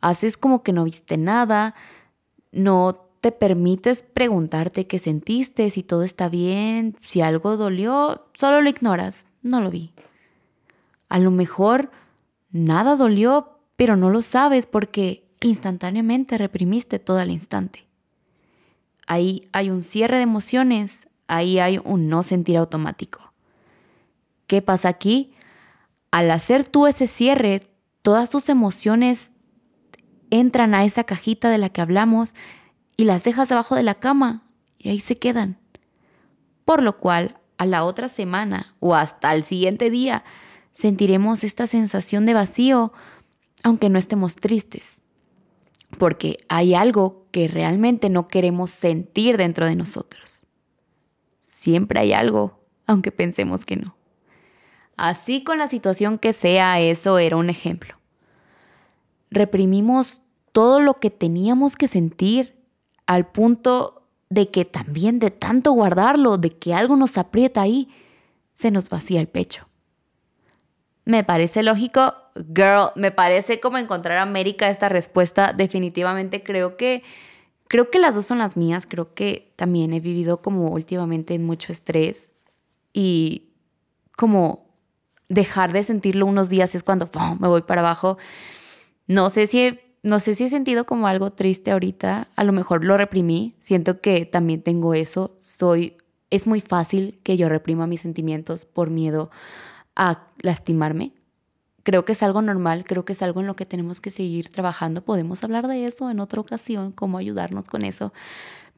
Haces 0.00 0.36
como 0.36 0.62
que 0.62 0.72
no 0.72 0.84
viste 0.84 1.16
nada, 1.16 1.74
no 2.52 3.08
te 3.20 3.32
permites 3.32 4.02
preguntarte 4.02 4.86
qué 4.86 4.98
sentiste, 4.98 5.70
si 5.70 5.82
todo 5.82 6.04
está 6.04 6.28
bien, 6.28 6.96
si 7.00 7.20
algo 7.20 7.56
dolió, 7.56 8.26
solo 8.34 8.60
lo 8.60 8.68
ignoras, 8.68 9.26
no 9.42 9.60
lo 9.60 9.70
vi. 9.70 9.92
A 11.08 11.18
lo 11.18 11.30
mejor 11.30 11.90
nada 12.50 12.94
dolió, 12.94 13.58
pero 13.76 13.96
no 13.96 14.10
lo 14.10 14.22
sabes 14.22 14.66
porque 14.66 15.24
instantáneamente 15.40 16.38
reprimiste 16.38 16.98
todo 16.98 17.18
al 17.18 17.30
instante. 17.30 17.87
Ahí 19.08 19.48
hay 19.52 19.70
un 19.70 19.82
cierre 19.82 20.18
de 20.18 20.22
emociones, 20.22 21.08
ahí 21.28 21.58
hay 21.58 21.80
un 21.82 22.10
no 22.10 22.22
sentir 22.22 22.58
automático. 22.58 23.32
¿Qué 24.46 24.60
pasa 24.60 24.90
aquí? 24.90 25.32
Al 26.10 26.30
hacer 26.30 26.66
tú 26.66 26.86
ese 26.86 27.06
cierre, 27.06 27.66
todas 28.02 28.28
tus 28.28 28.50
emociones 28.50 29.32
entran 30.30 30.74
a 30.74 30.84
esa 30.84 31.04
cajita 31.04 31.48
de 31.48 31.56
la 31.56 31.70
que 31.70 31.80
hablamos 31.80 32.34
y 32.98 33.04
las 33.04 33.24
dejas 33.24 33.48
debajo 33.48 33.74
de 33.74 33.82
la 33.82 33.94
cama 33.94 34.42
y 34.76 34.90
ahí 34.90 35.00
se 35.00 35.18
quedan. 35.18 35.58
Por 36.66 36.82
lo 36.82 36.98
cual, 36.98 37.38
a 37.56 37.64
la 37.64 37.84
otra 37.84 38.10
semana 38.10 38.74
o 38.78 38.94
hasta 38.94 39.34
el 39.34 39.42
siguiente 39.42 39.88
día, 39.88 40.22
sentiremos 40.72 41.44
esta 41.44 41.66
sensación 41.66 42.26
de 42.26 42.34
vacío, 42.34 42.92
aunque 43.62 43.88
no 43.88 43.98
estemos 43.98 44.36
tristes, 44.36 45.02
porque 45.98 46.36
hay 46.50 46.74
algo 46.74 47.26
que 47.38 47.48
realmente 47.48 48.10
no 48.10 48.28
queremos 48.28 48.70
sentir 48.70 49.36
dentro 49.36 49.66
de 49.66 49.76
nosotros. 49.76 50.46
Siempre 51.38 52.00
hay 52.00 52.12
algo, 52.12 52.60
aunque 52.86 53.12
pensemos 53.12 53.64
que 53.64 53.76
no. 53.76 53.96
Así 54.96 55.44
con 55.44 55.58
la 55.58 55.68
situación 55.68 56.18
que 56.18 56.32
sea, 56.32 56.80
eso 56.80 57.18
era 57.18 57.36
un 57.36 57.50
ejemplo 57.50 57.98
reprimimos 59.30 60.20
todo 60.52 60.80
lo 60.80 60.94
que 60.94 61.10
teníamos 61.10 61.76
que 61.76 61.88
sentir 61.88 62.56
al 63.06 63.30
punto 63.30 64.08
de 64.30 64.50
que 64.50 64.64
también 64.64 65.18
de 65.18 65.30
tanto 65.30 65.72
guardarlo, 65.72 66.38
de 66.38 66.56
que 66.56 66.74
algo 66.74 66.96
nos 66.96 67.16
aprieta 67.16 67.62
ahí, 67.62 67.88
se 68.54 68.70
nos 68.70 68.88
vacía 68.88 69.20
el 69.20 69.28
pecho. 69.28 69.68
Me 71.08 71.24
parece 71.24 71.62
lógico, 71.62 72.12
girl, 72.34 72.90
me 72.94 73.10
parece 73.10 73.60
como 73.60 73.78
encontrar 73.78 74.18
a 74.18 74.22
América 74.22 74.68
esta 74.68 74.90
respuesta. 74.90 75.54
Definitivamente 75.54 76.42
creo 76.42 76.76
que 76.76 77.02
creo 77.66 77.90
que 77.90 77.98
las 77.98 78.14
dos 78.14 78.26
son 78.26 78.36
las 78.36 78.58
mías, 78.58 78.84
creo 78.86 79.14
que 79.14 79.54
también 79.56 79.94
he 79.94 80.00
vivido 80.00 80.42
como 80.42 80.68
últimamente 80.68 81.34
en 81.34 81.46
mucho 81.46 81.72
estrés 81.72 82.28
y 82.92 83.54
como 84.18 84.68
dejar 85.30 85.72
de 85.72 85.82
sentirlo 85.82 86.26
unos 86.26 86.50
días 86.50 86.74
es 86.74 86.82
cuando 86.82 87.08
me 87.40 87.48
voy 87.48 87.62
para 87.62 87.80
abajo. 87.80 88.18
No 89.06 89.30
sé 89.30 89.46
si 89.46 89.62
he, 89.62 89.96
no 90.02 90.20
sé 90.20 90.34
si 90.34 90.44
he 90.44 90.50
sentido 90.50 90.84
como 90.84 91.06
algo 91.06 91.32
triste 91.32 91.70
ahorita, 91.70 92.28
a 92.36 92.44
lo 92.44 92.52
mejor 92.52 92.84
lo 92.84 92.98
reprimí, 92.98 93.54
siento 93.58 94.02
que 94.02 94.26
también 94.26 94.60
tengo 94.60 94.92
eso, 94.92 95.34
soy 95.38 95.96
es 96.28 96.46
muy 96.46 96.60
fácil 96.60 97.18
que 97.22 97.38
yo 97.38 97.48
reprima 97.48 97.86
mis 97.86 98.02
sentimientos 98.02 98.66
por 98.66 98.90
miedo 98.90 99.30
a 99.98 100.28
lastimarme. 100.40 101.12
Creo 101.82 102.04
que 102.04 102.12
es 102.12 102.22
algo 102.22 102.40
normal, 102.40 102.84
creo 102.86 103.04
que 103.04 103.12
es 103.12 103.20
algo 103.20 103.40
en 103.40 103.46
lo 103.46 103.56
que 103.56 103.66
tenemos 103.66 104.00
que 104.00 104.10
seguir 104.10 104.48
trabajando. 104.48 105.04
Podemos 105.04 105.44
hablar 105.44 105.68
de 105.68 105.84
eso 105.84 106.10
en 106.10 106.20
otra 106.20 106.40
ocasión, 106.40 106.92
cómo 106.92 107.18
ayudarnos 107.18 107.68
con 107.68 107.84
eso. 107.84 108.12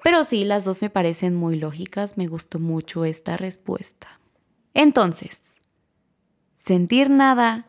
Pero 0.02 0.24
sí, 0.24 0.44
las 0.44 0.64
dos 0.64 0.82
me 0.82 0.90
parecen 0.90 1.36
muy 1.36 1.56
lógicas, 1.56 2.16
me 2.16 2.26
gustó 2.26 2.58
mucho 2.58 3.04
esta 3.04 3.36
respuesta. 3.36 4.08
Entonces, 4.72 5.60
sentir 6.54 7.10
nada 7.10 7.66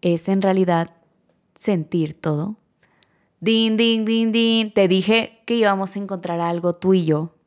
es 0.00 0.28
en 0.28 0.42
realidad 0.42 0.90
sentir 1.54 2.20
todo. 2.20 2.56
Din, 3.40 3.76
din, 3.76 4.04
din, 4.04 4.32
din. 4.32 4.72
Te 4.72 4.88
dije 4.88 5.42
que 5.46 5.54
íbamos 5.54 5.94
a 5.94 5.98
encontrar 6.00 6.40
algo 6.40 6.72
tú 6.72 6.94
y 6.94 7.04
yo. 7.04 7.37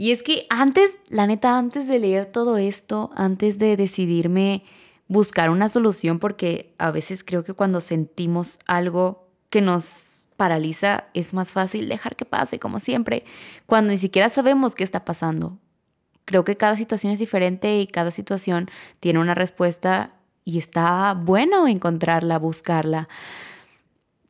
Y 0.00 0.12
es 0.12 0.22
que 0.22 0.46
antes, 0.48 0.98
la 1.10 1.26
neta, 1.26 1.58
antes 1.58 1.86
de 1.86 1.98
leer 1.98 2.24
todo 2.24 2.56
esto, 2.56 3.10
antes 3.16 3.58
de 3.58 3.76
decidirme 3.76 4.64
buscar 5.08 5.50
una 5.50 5.68
solución, 5.68 6.18
porque 6.18 6.74
a 6.78 6.90
veces 6.90 7.22
creo 7.22 7.44
que 7.44 7.52
cuando 7.52 7.82
sentimos 7.82 8.60
algo 8.66 9.28
que 9.50 9.60
nos 9.60 10.20
paraliza, 10.38 11.04
es 11.12 11.34
más 11.34 11.52
fácil 11.52 11.86
dejar 11.86 12.16
que 12.16 12.24
pase, 12.24 12.58
como 12.58 12.80
siempre, 12.80 13.26
cuando 13.66 13.90
ni 13.90 13.98
siquiera 13.98 14.30
sabemos 14.30 14.74
qué 14.74 14.84
está 14.84 15.04
pasando. 15.04 15.58
Creo 16.24 16.44
que 16.44 16.56
cada 16.56 16.78
situación 16.78 17.12
es 17.12 17.18
diferente 17.18 17.78
y 17.78 17.86
cada 17.86 18.10
situación 18.10 18.70
tiene 19.00 19.18
una 19.18 19.34
respuesta 19.34 20.14
y 20.46 20.56
está 20.56 21.12
bueno 21.12 21.68
encontrarla, 21.68 22.38
buscarla. 22.38 23.06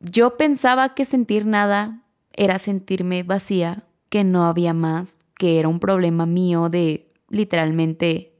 Yo 0.01 0.35
pensaba 0.35 0.95
que 0.95 1.05
sentir 1.05 1.45
nada 1.45 2.01
era 2.33 2.59
sentirme 2.59 3.23
vacía, 3.23 3.85
que 4.09 4.25
no 4.25 4.43
había 4.43 4.73
más, 4.73 5.20
que 5.41 5.57
era 5.57 5.67
un 5.67 5.79
problema 5.79 6.27
mío 6.27 6.69
de 6.69 7.11
literalmente 7.27 8.35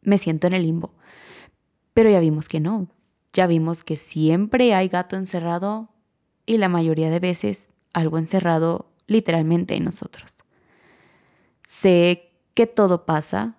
me 0.00 0.16
siento 0.16 0.46
en 0.46 0.52
el 0.52 0.62
limbo. 0.62 0.94
Pero 1.92 2.08
ya 2.08 2.20
vimos 2.20 2.48
que 2.48 2.60
no. 2.60 2.86
ya 3.32 3.48
vimos 3.48 3.82
que 3.82 3.96
siempre 3.96 4.74
hay 4.74 4.86
gato 4.86 5.16
encerrado 5.16 5.88
y 6.46 6.58
la 6.58 6.68
mayoría 6.68 7.10
de 7.10 7.18
veces 7.18 7.72
algo 7.92 8.16
encerrado 8.18 8.92
literalmente 9.08 9.74
en 9.74 9.84
nosotros. 9.86 10.44
Sé 11.64 12.30
que 12.54 12.68
todo 12.68 13.04
pasa, 13.04 13.56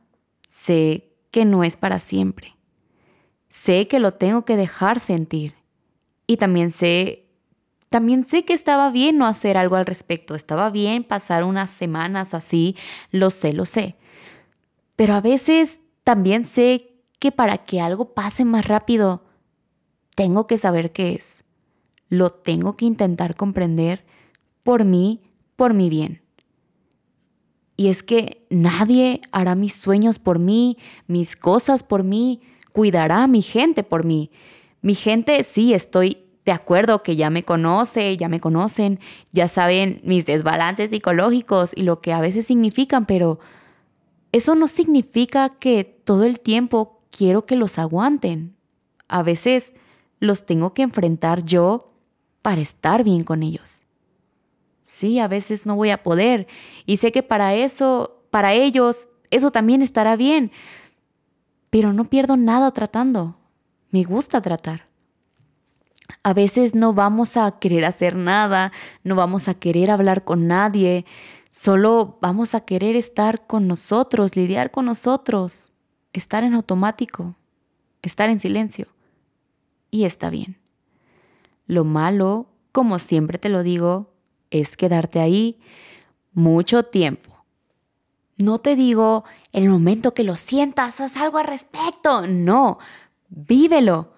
sé 0.48 1.12
que 1.32 1.44
no 1.44 1.66
es 1.66 1.76
para 1.76 2.00
siempre, 2.00 2.56
sé 3.50 3.90
que 3.90 4.00
lo 4.00 4.14
tengo 4.14 4.46
que 4.46 4.56
dejar 4.56 5.02
sentir 5.02 5.56
y 6.26 6.38
también 6.38 6.72
sé 6.72 7.29
también 7.90 8.24
sé 8.24 8.46
que 8.46 8.54
estaba 8.54 8.92
bien 8.92 9.18
no 9.18 9.26
hacer 9.26 9.58
algo 9.58 9.76
al 9.76 9.86
respecto, 9.86 10.36
estaba 10.36 10.70
bien 10.70 11.04
pasar 11.04 11.44
unas 11.44 11.72
semanas 11.72 12.34
así, 12.34 12.76
lo 13.12 13.32
sé, 13.32 13.54
lo 13.54 13.66
sé. 13.66 13.96
Pero 14.96 15.16
a 15.16 15.22
veces 15.22 15.82
también 16.04 16.44
sé 16.44 16.94
que 17.20 17.32
para 17.32 17.58
que 17.58 17.82
algo 17.82 18.14
pase 18.14 18.46
más 18.46 18.68
rápido, 18.68 19.24
tengo 20.16 20.46
que 20.46 20.58
saber 20.58 20.92
qué 20.92 21.14
es. 21.14 21.46
Lo 22.10 22.32
tengo 22.32 22.76
que 22.78 22.86
intentar 22.86 23.36
comprender 23.36 24.06
por 24.64 24.86
mí, 24.86 25.22
por 25.56 25.74
mi 25.74 25.90
bien. 25.90 26.22
Y 27.76 27.88
es 27.88 28.04
que 28.04 28.46
nadie 28.50 29.22
hará 29.32 29.56
mis 29.56 29.74
sueños 29.74 30.20
por 30.20 30.38
mí, 30.38 30.78
mis 31.08 31.36
cosas 31.36 31.82
por 31.82 32.04
mí, 32.04 32.42
cuidará 32.72 33.24
a 33.24 33.28
mi 33.28 33.42
gente 33.42 33.84
por 33.84 34.06
mí. 34.06 34.32
Mi 34.82 34.96
gente, 34.96 35.44
sí, 35.44 35.74
estoy 35.74 36.29
de 36.50 36.54
acuerdo 36.54 37.04
que 37.04 37.16
ya 37.16 37.30
me 37.30 37.46
conoce, 37.46 38.18
ya 38.18 38.28
me 38.28 38.40
conocen, 38.40 39.00
ya 39.32 39.48
saben 39.48 40.02
mis 40.04 40.26
desbalances 40.26 40.90
psicológicos 40.90 41.74
y 41.76 41.84
lo 41.84 42.02
que 42.02 42.12
a 42.12 42.22
veces 42.22 42.48
significan, 42.48 43.06
pero 43.06 43.40
eso 44.32 44.56
no 44.56 44.68
significa 44.68 45.50
que 45.60 45.84
todo 45.84 46.24
el 46.24 46.40
tiempo 46.40 47.04
quiero 47.16 47.46
que 47.46 47.56
los 47.56 47.78
aguanten. 47.78 48.56
A 49.08 49.22
veces 49.22 49.76
los 50.20 50.48
tengo 50.48 50.74
que 50.74 50.82
enfrentar 50.82 51.46
yo 51.46 51.94
para 52.42 52.62
estar 52.62 53.04
bien 53.04 53.24
con 53.24 53.44
ellos. 53.44 53.84
Sí, 54.82 55.20
a 55.20 55.28
veces 55.28 55.68
no 55.68 55.76
voy 55.76 55.92
a 55.92 56.02
poder 56.02 56.48
y 56.88 56.98
sé 56.98 57.12
que 57.12 57.22
para 57.22 57.54
eso, 57.54 58.24
para 58.32 58.54
ellos, 58.54 59.10
eso 59.30 59.52
también 59.52 59.84
estará 59.84 60.16
bien, 60.16 60.52
pero 61.70 61.94
no 61.94 62.06
pierdo 62.06 62.38
nada 62.38 62.72
tratando. 62.72 63.38
Me 63.92 64.04
gusta 64.04 64.42
tratar. 64.42 64.89
A 66.24 66.34
veces 66.34 66.76
no 66.76 66.94
vamos 66.94 67.38
a 67.38 67.52
querer 67.60 67.86
hacer 67.86 68.16
nada, 68.16 68.72
no 69.04 69.16
vamos 69.16 69.48
a 69.48 69.54
querer 69.54 69.92
hablar 69.92 70.24
con 70.24 70.48
nadie, 70.48 71.06
solo 71.50 72.18
vamos 72.22 72.56
a 72.56 72.62
querer 72.62 72.96
estar 72.96 73.48
con 73.48 73.68
nosotros, 73.68 74.36
lidiar 74.36 74.72
con 74.72 74.86
nosotros, 74.86 75.72
estar 76.14 76.44
en 76.44 76.54
automático, 76.54 77.36
estar 78.02 78.30
en 78.30 78.40
silencio. 78.40 78.88
Y 79.92 80.06
está 80.06 80.30
bien. 80.30 80.58
Lo 81.68 81.86
malo, 81.86 82.48
como 82.72 83.00
siempre 83.00 83.38
te 83.38 83.50
lo 83.50 83.64
digo, 83.64 84.12
es 84.52 84.78
quedarte 84.78 85.20
ahí 85.20 85.60
mucho 86.34 86.84
tiempo. 86.84 87.46
No 88.38 88.60
te 88.60 88.76
digo 88.76 89.26
el 89.52 89.70
momento 89.70 90.14
que 90.14 90.24
lo 90.24 90.36
sientas, 90.36 91.02
haz 91.02 91.18
algo 91.18 91.38
al 91.38 91.46
respecto. 91.46 92.26
No, 92.26 92.80
vívelo. 93.30 94.14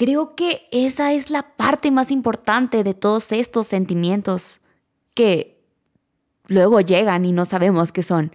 Creo 0.00 0.34
que 0.34 0.66
esa 0.72 1.12
es 1.12 1.28
la 1.28 1.42
parte 1.42 1.90
más 1.90 2.10
importante 2.10 2.84
de 2.84 2.94
todos 2.94 3.32
estos 3.32 3.66
sentimientos 3.66 4.62
que 5.12 5.62
luego 6.46 6.80
llegan 6.80 7.26
y 7.26 7.32
no 7.32 7.44
sabemos 7.44 7.92
qué 7.92 8.02
son. 8.02 8.34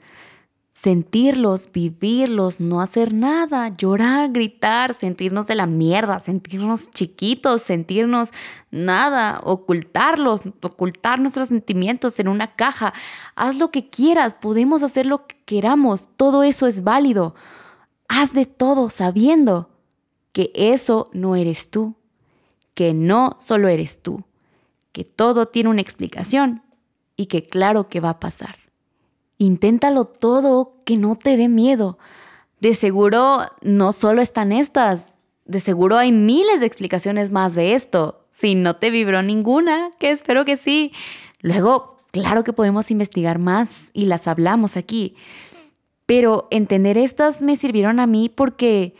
Sentirlos, 0.72 1.72
vivirlos, 1.74 2.60
no 2.60 2.82
hacer 2.82 3.16
nada, 3.16 3.76
llorar, 3.76 4.32
gritar, 4.32 4.94
sentirnos 4.94 5.48
de 5.48 5.56
la 5.56 5.66
mierda, 5.66 6.20
sentirnos 6.20 6.92
chiquitos, 6.92 7.64
sentirnos 7.64 8.30
nada, 8.70 9.42
ocultarlos, 9.44 10.44
ocultar 10.62 11.20
nuestros 11.20 11.48
sentimientos 11.48 12.20
en 12.20 12.28
una 12.28 12.56
caja. 12.56 12.94
Haz 13.36 13.58
lo 13.58 13.72
que 13.72 13.90
quieras, 13.90 14.36
podemos 14.36 14.84
hacer 14.84 15.08
lo 15.08 15.26
que 15.26 15.38
queramos, 15.46 16.12
todo 16.16 16.44
eso 16.44 16.68
es 16.68 16.84
válido. 16.84 17.34
Haz 18.08 18.34
de 18.34 18.46
todo 18.46 18.92
sabiendo 18.92 19.75
que 20.36 20.52
eso 20.54 21.10
no 21.14 21.38
eres 21.38 21.70
tú, 21.70 21.96
que 22.74 22.94
no 22.94 23.38
solo 23.40 23.70
eres 23.70 24.02
tú, 24.02 24.26
que 24.92 25.06
todo 25.06 25.46
tiene 25.46 25.70
una 25.70 25.80
explicación 25.80 26.62
y 27.16 27.28
que 27.28 27.46
claro 27.46 27.88
que 27.88 28.02
va 28.02 28.10
a 28.10 28.20
pasar. 28.20 28.58
Inténtalo 29.38 30.04
todo, 30.04 30.74
que 30.84 30.98
no 30.98 31.16
te 31.16 31.38
dé 31.38 31.48
miedo. 31.48 31.98
De 32.60 32.76
seguro 32.76 33.44
no 33.62 33.94
solo 33.94 34.22
están 34.22 34.52
estas, 34.52 35.20
de 35.46 35.62
seguro 35.62 35.96
hay 35.96 36.12
miles 36.12 36.60
de 36.60 36.66
explicaciones 36.66 37.32
más 37.32 37.56
de 37.56 37.74
esto. 37.74 38.26
Si 38.30 38.56
no 38.56 38.76
te 38.76 38.90
vibró 38.90 39.24
ninguna, 39.24 39.90
que 40.00 40.12
espero 40.12 40.44
que 40.44 40.58
sí. 40.58 40.92
Luego, 41.40 42.00
claro 42.12 42.44
que 42.44 42.52
podemos 42.52 42.92
investigar 42.92 43.40
más 43.40 43.90
y 43.94 44.08
las 44.08 44.28
hablamos 44.28 44.76
aquí. 44.76 45.16
Pero 46.06 46.50
entender 46.52 46.98
estas 46.98 47.42
me 47.42 47.56
sirvieron 47.56 48.02
a 48.02 48.06
mí 48.06 48.28
porque 48.28 48.96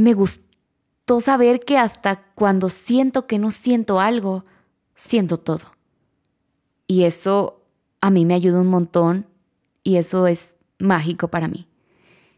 me 0.00 0.14
gustó 0.14 1.20
saber 1.20 1.60
que 1.60 1.76
hasta 1.76 2.22
cuando 2.34 2.70
siento 2.70 3.26
que 3.26 3.38
no 3.38 3.50
siento 3.50 4.00
algo, 4.00 4.46
siento 4.94 5.36
todo. 5.36 5.74
Y 6.86 7.04
eso 7.04 7.62
a 8.00 8.10
mí 8.10 8.24
me 8.24 8.34
ayuda 8.34 8.60
un 8.60 8.68
montón 8.68 9.26
y 9.84 9.96
eso 9.96 10.26
es 10.26 10.56
mágico 10.78 11.28
para 11.28 11.48
mí. 11.48 11.66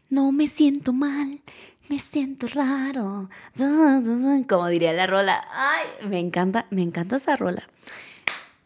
No 0.09 0.33
me 0.33 0.49
siento 0.49 0.91
mal, 0.91 1.41
me 1.87 1.99
siento 1.99 2.47
raro. 2.47 3.29
Como 4.49 4.67
diría 4.67 4.91
la 4.91 5.07
rola. 5.07 5.47
Ay, 5.51 6.09
me 6.09 6.19
encanta, 6.19 6.67
me 6.69 6.81
encanta 6.81 7.15
esa 7.15 7.37
rola. 7.37 7.63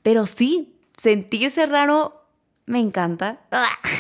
Pero 0.02 0.26
sí, 0.26 0.74
sentirse 0.98 1.68
raro 1.68 2.26
me 2.66 2.80
encanta. 2.80 3.42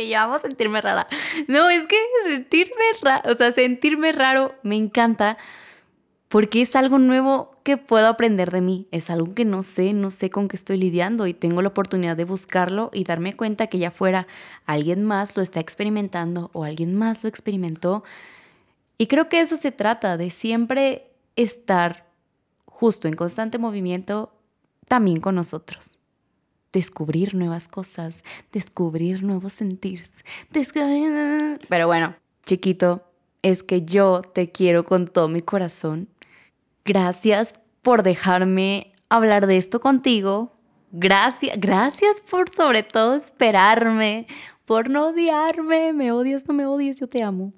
que 0.00 0.08
yo 0.08 0.18
amo 0.18 0.38
sentirme 0.38 0.80
rara. 0.80 1.06
No, 1.48 1.68
es 1.68 1.86
que 1.86 1.96
sentirme 2.26 2.84
raro, 3.02 3.30
o 3.30 3.34
sea, 3.34 3.52
sentirme 3.52 4.12
raro 4.12 4.54
me 4.62 4.76
encanta 4.76 5.36
porque 6.28 6.62
es 6.62 6.74
algo 6.74 6.98
nuevo 6.98 7.56
que 7.64 7.76
puedo 7.76 8.06
aprender 8.06 8.50
de 8.50 8.62
mí. 8.62 8.88
Es 8.92 9.10
algo 9.10 9.34
que 9.34 9.44
no 9.44 9.62
sé, 9.62 9.92
no 9.92 10.10
sé 10.10 10.30
con 10.30 10.48
qué 10.48 10.56
estoy 10.56 10.78
lidiando 10.78 11.26
y 11.26 11.34
tengo 11.34 11.60
la 11.60 11.68
oportunidad 11.68 12.16
de 12.16 12.24
buscarlo 12.24 12.90
y 12.94 13.04
darme 13.04 13.34
cuenta 13.34 13.66
que 13.66 13.78
ya 13.78 13.90
fuera 13.90 14.26
alguien 14.64 15.04
más 15.04 15.36
lo 15.36 15.42
está 15.42 15.60
experimentando 15.60 16.50
o 16.54 16.64
alguien 16.64 16.96
más 16.96 17.22
lo 17.22 17.28
experimentó. 17.28 18.02
Y 18.96 19.06
creo 19.06 19.28
que 19.28 19.40
eso 19.40 19.56
se 19.56 19.72
trata, 19.72 20.16
de 20.16 20.30
siempre 20.30 21.10
estar 21.36 22.06
justo 22.64 23.08
en 23.08 23.14
constante 23.14 23.58
movimiento 23.58 24.32
también 24.86 25.20
con 25.20 25.34
nosotros 25.34 25.99
descubrir 26.72 27.34
nuevas 27.34 27.68
cosas, 27.68 28.22
descubrir 28.52 29.22
nuevos 29.22 29.52
sentirs, 29.54 30.24
Pero 31.68 31.86
bueno, 31.86 32.14
chiquito, 32.44 33.04
es 33.42 33.62
que 33.62 33.82
yo 33.82 34.22
te 34.22 34.50
quiero 34.50 34.84
con 34.84 35.08
todo 35.08 35.28
mi 35.28 35.40
corazón. 35.40 36.08
Gracias 36.84 37.54
por 37.82 38.02
dejarme 38.02 38.90
hablar 39.08 39.46
de 39.46 39.56
esto 39.56 39.80
contigo. 39.80 40.52
Gracias, 40.92 41.56
gracias 41.58 42.20
por 42.28 42.50
sobre 42.50 42.82
todo 42.82 43.14
esperarme, 43.14 44.26
por 44.64 44.90
no 44.90 45.08
odiarme. 45.08 45.92
Me 45.92 46.12
odias, 46.12 46.46
no 46.48 46.54
me 46.54 46.66
odies, 46.66 47.00
yo 47.00 47.08
te 47.08 47.22
amo. 47.22 47.52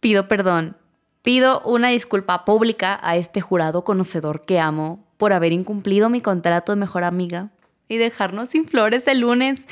Pido 0.00 0.28
perdón. 0.28 0.76
Pido 1.22 1.60
una 1.62 1.88
disculpa 1.88 2.44
pública 2.44 3.00
a 3.02 3.16
este 3.16 3.40
jurado 3.40 3.82
conocedor 3.82 4.42
que 4.42 4.60
amo 4.60 5.04
por 5.16 5.32
haber 5.32 5.52
incumplido 5.52 6.08
mi 6.08 6.20
contrato 6.20 6.72
de 6.72 6.76
mejor 6.76 7.02
amiga 7.02 7.50
y 7.88 7.96
dejarnos 7.96 8.50
sin 8.50 8.66
flores 8.66 9.06
el 9.06 9.20
lunes. 9.20 9.66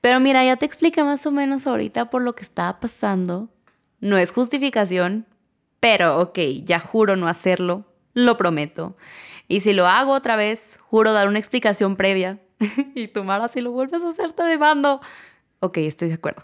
Pero 0.00 0.20
mira, 0.20 0.44
ya 0.44 0.56
te 0.56 0.66
expliqué 0.66 1.02
más 1.04 1.26
o 1.26 1.32
menos 1.32 1.66
ahorita 1.66 2.10
por 2.10 2.22
lo 2.22 2.34
que 2.34 2.42
estaba 2.42 2.78
pasando. 2.80 3.48
No 4.00 4.18
es 4.18 4.30
justificación, 4.30 5.26
pero 5.80 6.20
ok, 6.20 6.38
ya 6.64 6.78
juro 6.78 7.16
no 7.16 7.28
hacerlo, 7.28 7.84
lo 8.14 8.36
prometo. 8.36 8.96
Y 9.48 9.60
si 9.60 9.72
lo 9.72 9.86
hago 9.86 10.12
otra 10.12 10.36
vez, 10.36 10.78
juro 10.80 11.12
dar 11.12 11.28
una 11.28 11.38
explicación 11.38 11.96
previa. 11.96 12.40
y 12.94 13.08
tú, 13.08 13.24
Mara, 13.24 13.48
si 13.48 13.60
lo 13.60 13.70
vuelves 13.70 14.02
a 14.02 14.08
hacer, 14.08 14.32
te 14.32 14.42
demando. 14.44 15.00
Ok, 15.60 15.78
estoy 15.78 16.08
de 16.08 16.14
acuerdo. 16.14 16.42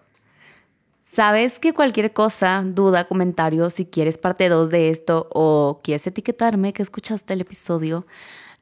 Sabes 0.98 1.58
que 1.58 1.74
cualquier 1.74 2.14
cosa, 2.14 2.62
duda, 2.64 3.06
comentario, 3.06 3.68
si 3.68 3.84
quieres 3.84 4.16
parte 4.16 4.48
2 4.48 4.70
de 4.70 4.88
esto 4.88 5.28
o 5.30 5.80
quieres 5.84 6.06
etiquetarme 6.06 6.72
que 6.72 6.82
escuchaste 6.82 7.34
el 7.34 7.42
episodio, 7.42 8.06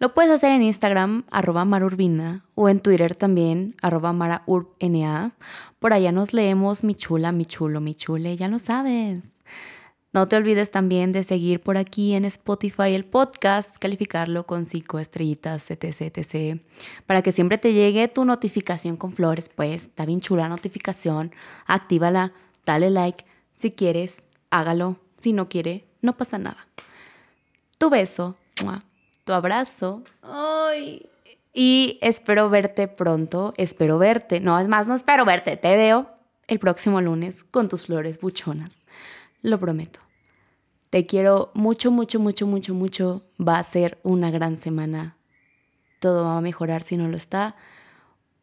lo 0.01 0.15
puedes 0.15 0.31
hacer 0.31 0.51
en 0.51 0.63
Instagram, 0.63 1.25
arroba 1.31 1.67
marurbina, 1.67 2.43
o 2.55 2.71
en 2.71 2.81
Twitter 2.81 3.15
también, 3.15 3.77
arroba 3.83 4.15
maraurbna. 4.15 5.33
Por 5.79 5.93
allá 5.93 6.11
nos 6.11 6.33
leemos 6.33 6.83
mi 6.83 6.95
chula, 6.95 7.33
mi 7.33 7.45
chulo, 7.45 7.83
mi 7.83 7.95
chule, 7.95 8.35
ya 8.37 8.49
lo 8.49 8.59
sabes. 8.59 9.37
No 10.15 10.27
te 10.27 10.37
olvides 10.37 10.71
también 10.71 11.13
de 11.13 11.23
seguir 11.23 11.61
por 11.61 11.77
aquí 11.77 12.15
en 12.15 12.25
Spotify 12.25 12.95
el 12.95 13.05
podcast, 13.05 13.77
calificarlo 13.77 14.47
con 14.47 14.65
cinco 14.65 14.99
estrellitas, 14.99 15.71
etc, 15.71 16.01
etc. 16.17 16.61
Para 17.05 17.21
que 17.21 17.31
siempre 17.31 17.59
te 17.59 17.75
llegue 17.75 18.09
tu 18.09 18.25
notificación 18.25 18.97
con 18.97 19.13
flores, 19.13 19.51
pues 19.55 19.85
está 19.89 20.07
bien 20.07 20.23
chula 20.23 20.45
la 20.45 20.49
notificación. 20.49 21.31
Actívala, 21.67 22.33
dale 22.65 22.91
like. 22.91 23.27
Si 23.53 23.71
quieres, 23.71 24.23
hágalo. 24.49 24.97
Si 25.19 25.35
no 25.35 25.51
quiere, 25.51 25.85
no 26.01 26.17
pasa 26.17 26.39
nada. 26.39 26.67
Tu 27.77 27.91
beso, 27.91 28.37
tu 29.31 29.35
abrazo. 29.35 30.03
Ay. 30.23 31.09
Y 31.55 31.99
espero 32.03 32.51
verte 32.51 32.89
pronto, 32.89 33.55
espero 33.57 33.97
verte. 33.97 34.41
No, 34.41 34.59
es 34.59 34.67
más, 34.67 34.89
no 34.89 34.95
espero 34.97 35.25
verte, 35.25 35.57
te 35.57 35.77
veo 35.77 36.11
el 36.49 36.59
próximo 36.59 37.01
lunes 37.01 37.45
con 37.45 37.69
tus 37.69 37.87
flores 37.87 38.19
buchonas. 38.21 38.87
Lo 39.43 39.61
prometo. 39.61 40.01
Te 40.91 41.07
quiero 41.07 41.53
mucho, 41.55 41.93
mucho, 41.93 42.19
mucho, 42.19 42.49
mucho, 42.49 42.75
mucho. 42.75 43.23
Va 43.41 43.61
a 43.61 43.63
ser 43.63 44.01
una 44.03 44.33
gran 44.33 44.57
semana. 44.57 45.17
Todo 46.01 46.25
va 46.25 46.39
a 46.39 46.41
mejorar 46.41 46.83
si 46.83 46.97
no 46.97 47.07
lo 47.07 47.17
está. 47.17 47.55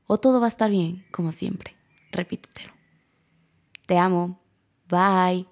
O 0.06 0.20
todo 0.20 0.40
va 0.40 0.46
a 0.46 0.50
estar 0.50 0.70
bien, 0.70 1.06
como 1.12 1.34
siempre. 1.34 1.76
Repítetelo. 2.14 2.72
Te 3.88 3.98
amo. 3.98 4.40
Bye. 4.88 5.48